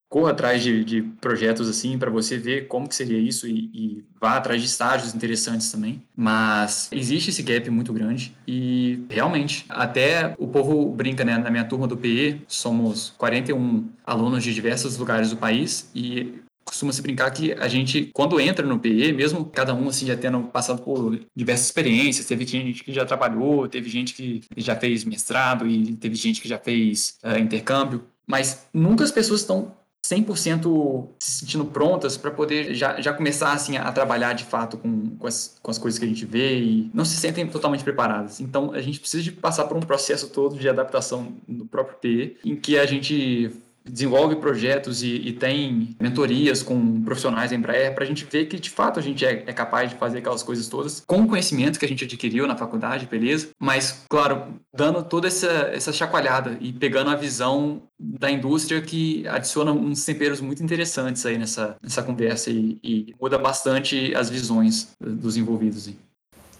[0.09, 4.05] corra atrás de, de projetos assim para você ver como que seria isso e, e,
[4.19, 6.01] vá atrás de estágios interessantes também.
[6.15, 11.37] Mas existe esse gap muito grande e realmente até o povo brinca, né?
[11.37, 16.91] Na minha turma do PE somos 41 alunos de diversos lugares do país e costuma
[16.91, 20.43] se brincar que a gente, quando entra no PE, mesmo cada um assim já tendo
[20.43, 25.65] passado por diversas experiências, teve gente que já trabalhou, teve gente que já fez mestrado
[25.65, 29.71] e teve gente que já fez uh, intercâmbio, mas nunca as pessoas estão
[30.05, 35.17] 100% se sentindo prontas para poder já, já começar assim, a trabalhar de fato com,
[35.17, 38.39] com as, com as coisas que a gente vê e não se sentem totalmente preparadas.
[38.39, 42.37] Então a gente precisa de passar por um processo todo de adaptação no próprio PE,
[42.45, 43.51] em que a gente
[43.89, 48.59] desenvolve projetos e, e tem mentorias com profissionais da Embraer para a gente ver que
[48.59, 51.79] de fato a gente é, é, capaz de fazer aquelas coisas todas com o conhecimento
[51.79, 53.49] que a gente adquiriu na faculdade, beleza?
[53.59, 59.71] Mas, claro, dando toda essa, essa chacoalhada e pegando a visão da indústria que adiciona
[59.71, 65.37] uns temperos muito interessantes aí nessa, nessa conversa e, e muda bastante as visões dos
[65.37, 65.87] envolvidos.
[65.87, 65.97] Aí.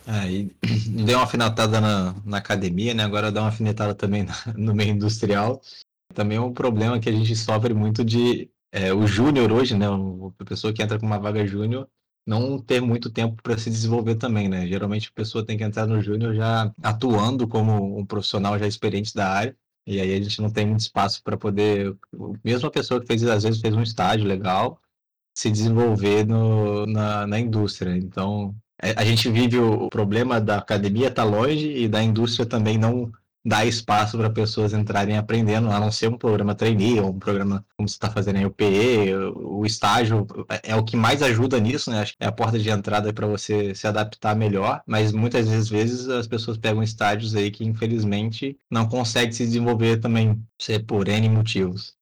[0.08, 0.52] Aí
[0.88, 3.04] deu uma alfinetada na, na academia, né?
[3.04, 4.26] Agora dá uma alfinetada também
[4.56, 5.62] no meio industrial.
[6.18, 9.86] Também é um problema que a gente sofre muito de é, o júnior hoje, né?
[9.88, 11.88] A pessoa que entra com uma vaga júnior
[12.26, 14.66] não ter muito tempo para se desenvolver também, né?
[14.66, 19.14] Geralmente a pessoa tem que entrar no júnior já atuando como um profissional já experiente
[19.14, 19.56] da área.
[19.86, 21.96] E aí a gente não tem muito espaço para poder,
[22.44, 24.82] mesmo a pessoa que fez às vezes fez um estágio legal,
[25.36, 27.96] se desenvolver no, na, na indústria.
[27.96, 32.44] Então é, a gente vive o, problema da academia estar tá longe e da indústria
[32.44, 33.12] também não
[33.48, 37.66] dá espaço para pessoas entrarem aprendendo, a não ser um programa trainee ou um programa
[37.78, 41.58] como você está fazendo aí, o PE, o estágio é, é o que mais ajuda
[41.60, 42.02] nisso, né?
[42.02, 46.10] Acho que é a porta de entrada para você se adaptar melhor, mas muitas vezes
[46.10, 50.44] as pessoas pegam estágios aí que infelizmente não conseguem se desenvolver também,
[50.86, 51.97] por N motivos.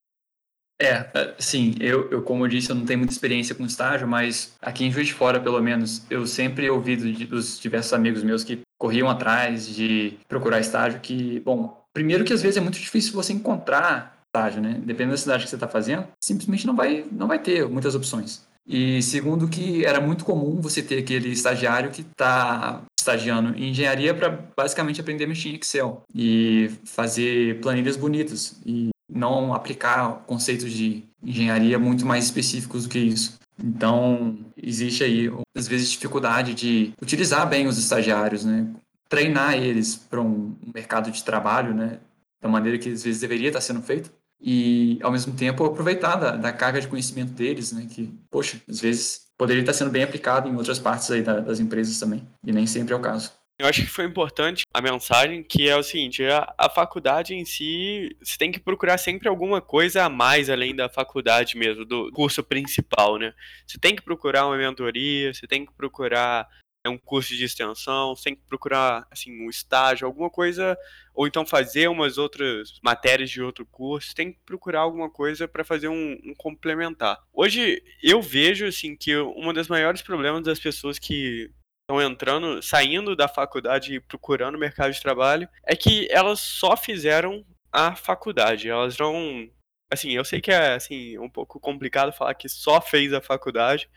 [0.79, 4.07] É, é, sim, eu, eu, como eu disse, eu não tenho muita experiência com estágio,
[4.07, 8.43] mas aqui em Juiz de Fora, pelo menos, eu sempre ouvi dos diversos amigos meus
[8.43, 13.13] que corriam atrás de procurar estágio que, bom, primeiro que às vezes é muito difícil
[13.13, 14.81] você encontrar estágio, né?
[14.83, 18.45] Dependendo da cidade que você está fazendo, simplesmente não vai, não vai ter muitas opções.
[18.67, 24.13] E segundo que era muito comum você ter aquele estagiário que está estagiando em engenharia
[24.13, 28.59] para basicamente aprender a mexer em Excel e fazer planilhas bonitas.
[28.65, 33.39] E não aplicar conceitos de engenharia muito mais específicos do que isso.
[33.63, 38.67] Então, existe aí, às vezes, dificuldade de utilizar bem os estagiários, né?
[39.07, 41.99] treinar eles para um mercado de trabalho, né?
[42.41, 46.35] da maneira que às vezes deveria estar sendo feito, e ao mesmo tempo aproveitar da,
[46.35, 47.87] da carga de conhecimento deles, né?
[47.89, 51.59] que, poxa, às vezes poderia estar sendo bem aplicado em outras partes aí da, das
[51.59, 53.31] empresas também, e nem sempre é o caso.
[53.57, 57.45] Eu acho que foi importante a mensagem, que é o seguinte, a, a, faculdade em
[57.45, 62.11] si, você tem que procurar sempre alguma coisa a mais além da faculdade mesmo, do
[62.11, 63.33] curso principal, né?
[63.65, 66.49] Você tem que procurar uma mentoria, você tem que procurar
[66.85, 70.77] é, um curso de extensão, você tem que procurar, assim, um estágio, alguma coisa,
[71.13, 75.47] ou então fazer umas outras matérias de outro curso, você tem que procurar alguma coisa
[75.47, 77.17] para fazer um, um complementar.
[77.33, 81.49] Hoje, eu vejo, assim, que um dos maiores problemas das pessoas que
[81.85, 87.45] estão entrando, saindo da faculdade e procurando mercado de trabalho, é que elas só fizeram
[87.71, 88.69] a faculdade.
[88.69, 89.49] Elas não.
[89.91, 93.87] Assim, eu sei que é assim, um pouco complicado falar que só fez a faculdade,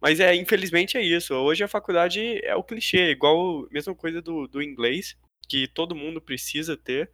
[0.00, 1.34] mas é infelizmente é isso.
[1.34, 5.16] Hoje a faculdade é o clichê, igual mesma coisa do, do inglês,
[5.46, 7.10] que todo mundo precisa ter.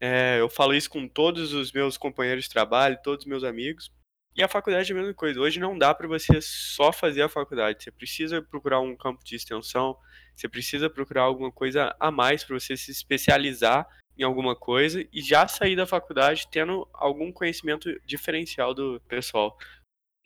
[0.00, 3.90] É, eu falo isso com todos os meus companheiros de trabalho, todos os meus amigos.
[4.34, 5.38] E a faculdade é a mesma coisa.
[5.38, 7.84] Hoje não dá para você só fazer a faculdade.
[7.84, 9.96] Você precisa procurar um campo de extensão,
[10.34, 15.20] você precisa procurar alguma coisa a mais para você se especializar em alguma coisa e
[15.20, 19.56] já sair da faculdade tendo algum conhecimento diferencial do pessoal.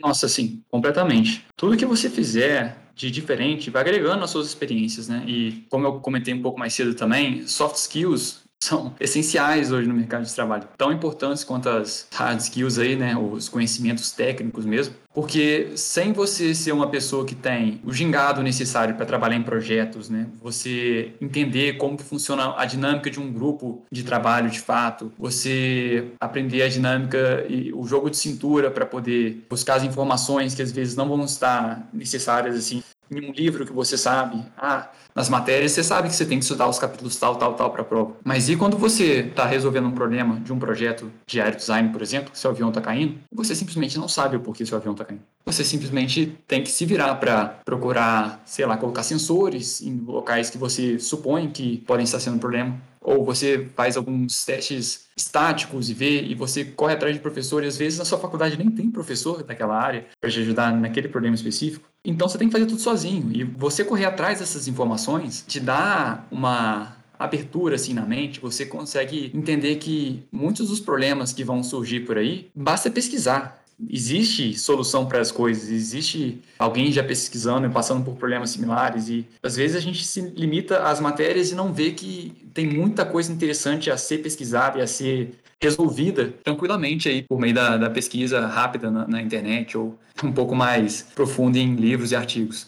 [0.01, 1.45] Nossa, sim, completamente.
[1.57, 5.25] Tudo que você fizer de diferente vai agregando as suas experiências, né?
[5.27, 9.95] E como eu comentei um pouco mais cedo também, soft skills são essenciais hoje no
[9.95, 10.69] mercado de trabalho.
[10.77, 13.17] Tão importantes quanto as hard skills aí, né?
[13.17, 14.95] Os conhecimentos técnicos mesmo.
[15.15, 20.11] Porque sem você ser uma pessoa que tem o gingado necessário para trabalhar em projetos,
[20.11, 20.27] né?
[20.43, 26.63] Você entender como funciona a dinâmica de um grupo de trabalho de fato, você aprender
[26.63, 30.97] a dinâmica e o jogo de cintura para poder buscar as informações que às vezes
[30.97, 35.83] não vão estar necessárias assim em um livro que você sabe, ah, nas matérias você
[35.83, 38.17] sabe que você tem que estudar os capítulos tal, tal, tal para a prova.
[38.25, 42.31] Mas e quando você está resolvendo um problema de um projeto de aerodesign, por exemplo,
[42.35, 45.23] seu avião está caindo, você simplesmente não sabe o porquê seu avião está caindo.
[45.45, 50.59] Você simplesmente tem que se virar para procurar, sei lá, colocar sensores em locais que
[50.59, 55.95] você supõe que podem estar sendo um problema ou você faz alguns testes estáticos e
[55.95, 58.91] vê, e você corre atrás de professor, e às vezes na sua faculdade nem tem
[58.91, 61.89] professor daquela área para te ajudar naquele problema específico.
[62.07, 63.31] Então você tem que fazer tudo sozinho.
[63.35, 69.31] E você correr atrás dessas informações te dá uma abertura assim na mente, você consegue
[69.35, 73.63] entender que muitos dos problemas que vão surgir por aí, basta pesquisar.
[73.91, 79.09] Existe solução para as coisas, existe alguém já pesquisando e passando por problemas similares.
[79.09, 83.05] E às vezes a gente se limita às matérias e não vê que tem muita
[83.05, 87.91] coisa interessante a ser pesquisada e a ser resolvida tranquilamente aí por meio da, da
[87.91, 92.67] pesquisa rápida na, na internet ou um pouco mais profunda em livros e artigos.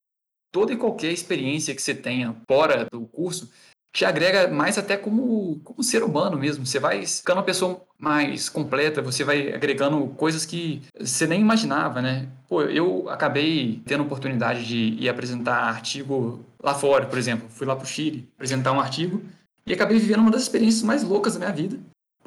[0.53, 3.51] Toda e qualquer experiência que você tenha fora do curso
[3.95, 6.64] te agrega mais até como, como ser humano mesmo.
[6.64, 12.01] Você vai ficando uma pessoa mais completa, você vai agregando coisas que você nem imaginava,
[12.01, 12.28] né?
[12.49, 17.49] Pô, eu acabei tendo oportunidade de ir apresentar artigo lá fora, por exemplo.
[17.51, 19.22] Fui lá para o Chile apresentar um artigo
[19.66, 21.78] e acabei vivendo uma das experiências mais loucas da minha vida,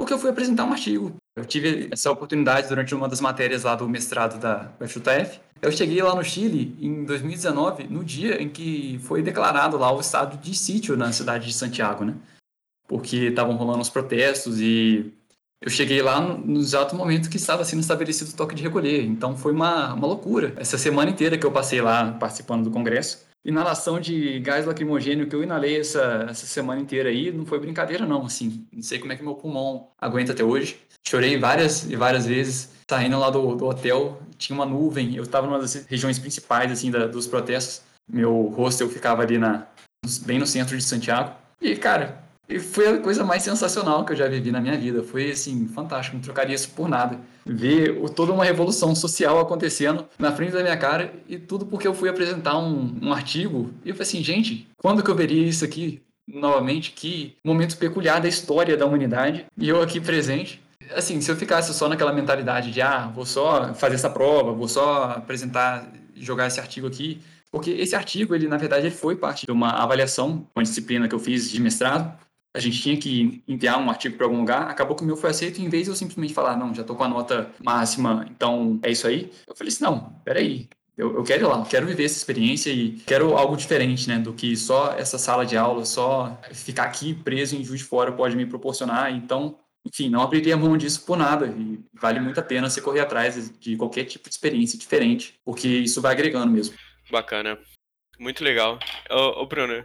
[0.01, 1.15] porque eu fui apresentar um artigo.
[1.35, 5.39] Eu tive essa oportunidade durante uma das matérias lá do mestrado da UFJF.
[5.61, 10.01] Eu cheguei lá no Chile em 2019, no dia em que foi declarado lá o
[10.01, 12.15] estado de sítio na cidade de Santiago, né?
[12.87, 15.13] Porque estavam rolando os protestos e
[15.61, 19.05] eu cheguei lá no exato momento que estava sendo estabelecido o toque de recolher.
[19.05, 20.51] Então foi uma, uma loucura.
[20.57, 25.35] Essa semana inteira que eu passei lá participando do congresso, inalação de gás lacrimogênio que
[25.35, 28.65] eu inalei essa, essa semana inteira aí, não foi brincadeira não, assim.
[28.71, 30.79] Não sei como é que meu pulmão aguenta até hoje.
[31.07, 32.69] Chorei várias e várias vezes.
[32.89, 35.15] Saindo lá do, do hotel, tinha uma nuvem.
[35.15, 37.81] Eu estava numa das regiões principais, assim, da, dos protestos.
[38.07, 39.65] Meu hostel ficava ali na,
[40.25, 41.35] bem no centro de Santiago.
[41.61, 42.20] E, cara,
[42.59, 45.03] foi a coisa mais sensacional que eu já vivi na minha vida.
[45.03, 46.15] Foi, assim, fantástico.
[46.15, 47.19] Não trocaria isso por nada.
[47.45, 51.93] Ver toda uma revolução social acontecendo na frente da minha cara e tudo porque eu
[51.93, 53.71] fui apresentar um, um artigo.
[53.83, 56.91] E eu falei assim, gente, quando que eu veria isso aqui novamente?
[56.91, 59.45] Que momento peculiar da história da humanidade.
[59.57, 60.61] E eu aqui presente
[60.95, 64.67] assim, se eu ficasse só naquela mentalidade de, ah, vou só fazer essa prova, vou
[64.67, 67.21] só apresentar, jogar esse artigo aqui,
[67.51, 71.15] porque esse artigo, ele, na verdade, ele foi parte de uma avaliação, uma disciplina que
[71.15, 72.17] eu fiz de mestrado,
[72.53, 75.29] a gente tinha que enviar um artigo para algum lugar, acabou que o meu foi
[75.29, 78.79] aceito, em vez de eu simplesmente falar, não, já estou com a nota máxima, então
[78.83, 82.03] é isso aí, eu falei assim, não, peraí, eu, eu quero ir lá, quero viver
[82.03, 86.39] essa experiência e quero algo diferente, né, do que só essa sala de aula, só
[86.51, 90.77] ficar aqui preso em Juiz de Fora pode me proporcionar, então enfim, não abriria mão
[90.77, 91.47] disso por nada.
[91.47, 95.67] E vale muito a pena você correr atrás de qualquer tipo de experiência diferente, porque
[95.67, 96.75] isso vai agregando mesmo.
[97.09, 97.57] Bacana.
[98.19, 98.77] Muito legal.
[99.09, 99.83] Ô, ô Bruno,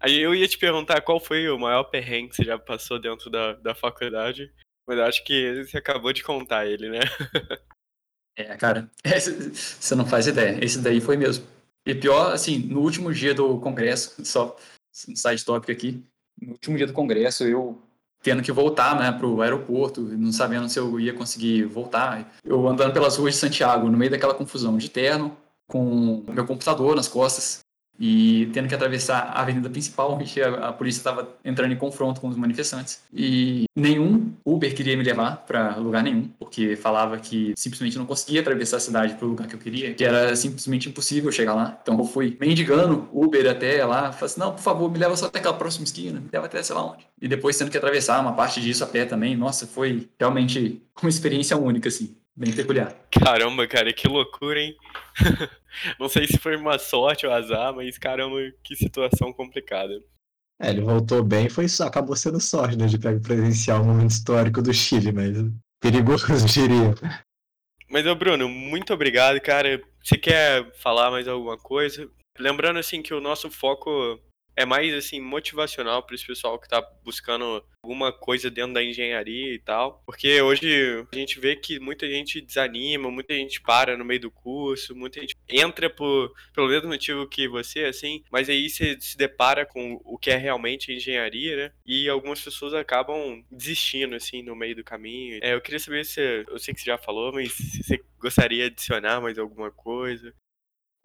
[0.00, 3.30] aí eu ia te perguntar qual foi o maior perrengue que você já passou dentro
[3.30, 4.52] da, da faculdade,
[4.86, 7.00] mas eu acho que você acabou de contar ele, né?
[8.36, 10.62] é, cara, você não faz ideia.
[10.64, 11.46] Esse daí foi mesmo.
[11.86, 14.56] E pior, assim, no último dia do congresso, só
[15.08, 16.04] um side topic aqui,
[16.40, 17.80] no último dia do congresso eu
[18.22, 22.34] tendo que voltar né, para o aeroporto, não sabendo se eu ia conseguir voltar.
[22.44, 25.36] Eu andando pelas ruas de Santiago, no meio daquela confusão de terno,
[25.68, 27.60] com meu computador nas costas,
[27.98, 32.20] e tendo que atravessar a avenida principal, onde a, a polícia estava entrando em confronto
[32.20, 33.02] com os manifestantes.
[33.12, 38.40] E nenhum Uber queria me levar para lugar nenhum, porque falava que simplesmente não conseguia
[38.40, 41.78] atravessar a cidade para o lugar que eu queria, que era simplesmente impossível chegar lá.
[41.82, 45.26] Então eu fui mendigando Uber até lá, falei assim, não, por favor, me leva só
[45.26, 47.06] até aquela próxima esquina, me leva até sei lá onde.
[47.20, 51.08] E depois tendo que atravessar uma parte disso a pé também, nossa, foi realmente uma
[51.08, 52.94] experiência única, assim bem peculiar.
[53.10, 54.76] Caramba, cara, que loucura, hein?
[55.98, 59.92] Não sei se foi uma sorte ou azar, mas caramba, que situação complicada.
[60.60, 64.62] É, ele voltou bem, foi só, acabou sendo sorte, né, de presenciar o momento histórico
[64.62, 65.36] do Chile, mas
[65.80, 66.94] perigoso, diria.
[67.90, 69.80] Mas, ô Bruno, muito obrigado, cara.
[70.02, 72.08] Você quer falar mais alguma coisa?
[72.38, 74.20] Lembrando, assim, que o nosso foco
[74.58, 79.54] é mais assim motivacional para esse pessoal que está buscando alguma coisa dentro da engenharia
[79.54, 84.04] e tal, porque hoje a gente vê que muita gente desanima, muita gente para no
[84.04, 88.68] meio do curso, muita gente entra por pelo mesmo motivo que você, assim, mas aí
[88.68, 91.72] você se depara com o que é realmente engenharia, né?
[91.86, 95.38] E algumas pessoas acabam desistindo assim no meio do caminho.
[95.40, 98.64] É, eu queria saber se eu sei que você já falou, mas se você gostaria
[98.64, 100.34] de adicionar mais alguma coisa.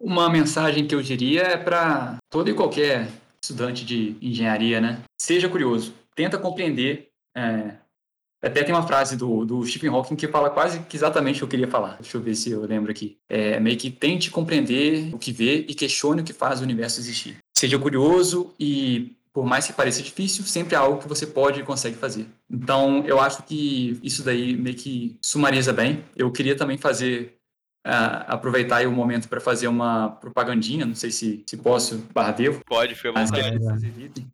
[0.00, 3.06] Uma mensagem que eu diria é para todo e qualquer
[3.44, 5.02] estudante de engenharia, né?
[5.20, 7.08] Seja curioso, tenta compreender.
[7.36, 7.76] É...
[8.42, 11.44] Até tem uma frase do, do Stephen Hawking que fala quase que exatamente o que
[11.44, 11.96] eu queria falar.
[11.98, 13.16] Deixa eu ver se eu lembro aqui.
[13.26, 17.00] É meio que tente compreender o que vê e questione o que faz o universo
[17.00, 17.38] existir.
[17.56, 21.64] Seja curioso e por mais que pareça difícil, sempre é algo que você pode e
[21.64, 22.26] consegue fazer.
[22.48, 26.04] Então, eu acho que isso daí meio que sumariza bem.
[26.14, 27.34] Eu queria também fazer
[27.86, 32.32] uh, aproveitar aí o momento para fazer uma propagandinha, não sei se, se posso, barra
[32.32, 32.60] devo.
[32.66, 33.20] Pode, foi uma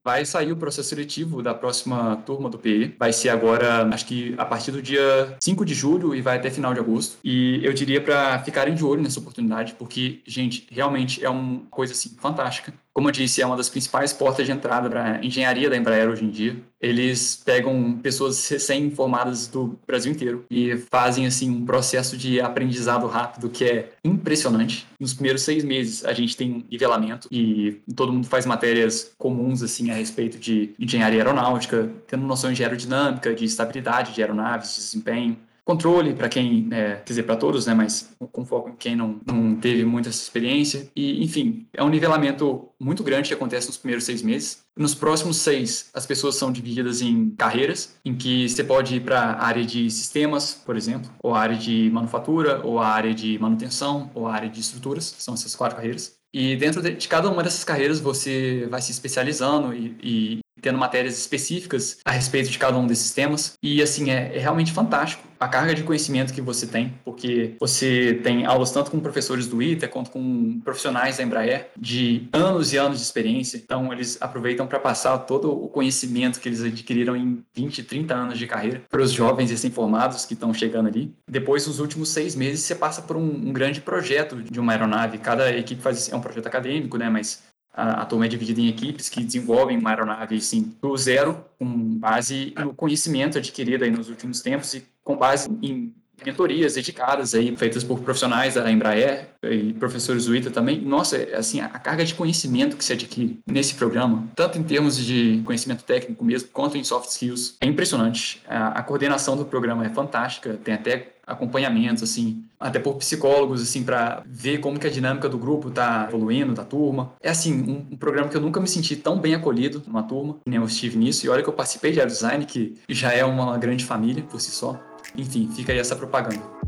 [0.05, 2.95] Vai sair o processo seletivo da próxima turma do PE.
[2.99, 6.51] Vai ser agora, acho que a partir do dia 5 de julho e vai até
[6.51, 7.19] final de agosto.
[7.25, 11.93] E eu diria para ficarem de olho nessa oportunidade, porque, gente, realmente é uma coisa
[11.93, 12.73] assim fantástica.
[12.93, 16.09] Como eu disse, é uma das principais portas de entrada para a engenharia da Embraer
[16.09, 16.57] hoje em dia.
[16.81, 23.49] Eles pegam pessoas recém-formadas do Brasil inteiro e fazem assim um processo de aprendizado rápido
[23.49, 24.87] que é impressionante.
[24.99, 29.91] Nos primeiros seis meses a gente tem nivelamento e todo mundo faz matérias comuns assim
[29.91, 35.37] a respeito de engenharia aeronáutica, tendo noção de aerodinâmica, de estabilidade de aeronaves, de desempenho
[35.71, 39.21] controle para quem, é, quer dizer, para todos, né, mas com foco em quem não,
[39.25, 40.89] não teve muita experiência.
[40.97, 44.65] E, enfim, é um nivelamento muito grande que acontece nos primeiros seis meses.
[44.77, 49.21] Nos próximos seis, as pessoas são divididas em carreiras, em que você pode ir para
[49.21, 53.39] a área de sistemas, por exemplo, ou a área de manufatura, ou a área de
[53.39, 56.19] manutenção, ou a área de estruturas, são essas quatro carreiras.
[56.33, 61.19] E dentro de cada uma dessas carreiras você vai se especializando e, e tendo matérias
[61.19, 63.55] específicas a respeito de cada um desses temas.
[63.63, 68.21] E assim, é, é, realmente fantástico a carga de conhecimento que você tem, porque você
[68.23, 72.77] tem aulas tanto com professores do ITA quanto com profissionais da Embraer de anos e
[72.77, 73.57] anos de experiência.
[73.57, 78.39] Então, eles aproveitam para passar todo o conhecimento que eles adquiriram em 20, 30 anos
[78.39, 81.15] de carreira para os jovens recém-formados que estão chegando ali.
[81.27, 85.17] Depois, nos últimos seis meses, você passa por um, um grande projeto de uma aeronave.
[85.17, 87.09] Cada equipe faz é um projeto acadêmico, né?
[87.09, 87.43] Mas
[87.73, 91.67] a, a turma é dividida em equipes que desenvolvem uma aeronave assim, do zero, com
[91.99, 95.95] base no conhecimento adquirido aí nos últimos tempos e com base em
[96.25, 100.81] mentorias dedicadas aí, feitas por profissionais da Embraer e professores do ITA também.
[100.81, 105.43] Nossa, assim, a carga de conhecimento que se adquire nesse programa, tanto em termos de
[105.45, 108.43] conhecimento técnico mesmo, quanto em soft skills, é impressionante.
[108.49, 113.85] A, a coordenação do programa é fantástica, tem até acompanhamentos, assim, até por psicólogos, assim,
[113.85, 117.13] para ver como que a dinâmica do grupo tá evoluindo, da turma.
[117.23, 120.37] É, assim, um, um, programa que eu nunca me senti tão bem acolhido numa turma,
[120.45, 123.57] nem eu estive nisso, e olha que eu participei de design, que já é uma
[123.57, 124.79] grande família por si só.
[125.17, 126.61] Enfim, fica aí essa propaganda.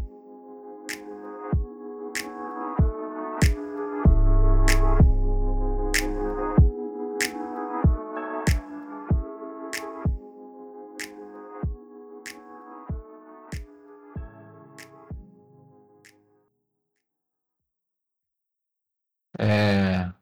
[19.38, 20.12] É...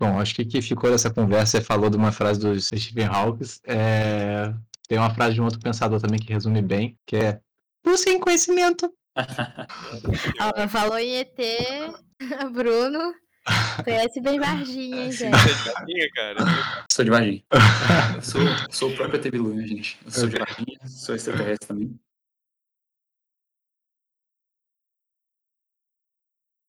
[0.00, 3.06] Bom, acho que o que ficou dessa conversa, você falou de uma frase do Stephen
[3.06, 4.54] Hawking, é...
[4.88, 7.40] tem uma frase de um outro pensador também que resume bem, que é
[7.84, 8.92] busquem conhecimento.
[10.40, 11.38] Ó, falou em ET,
[12.52, 13.14] Bruno,
[13.84, 15.30] conhece bem Varginha, hein, gente?
[15.30, 16.44] Varginha, cara.
[16.90, 17.42] Sou de Varginha.
[18.22, 19.98] sou, sou o próprio ET Bilu, gente?
[20.04, 21.98] Eu sou de Varginha, sou extraterrestre também.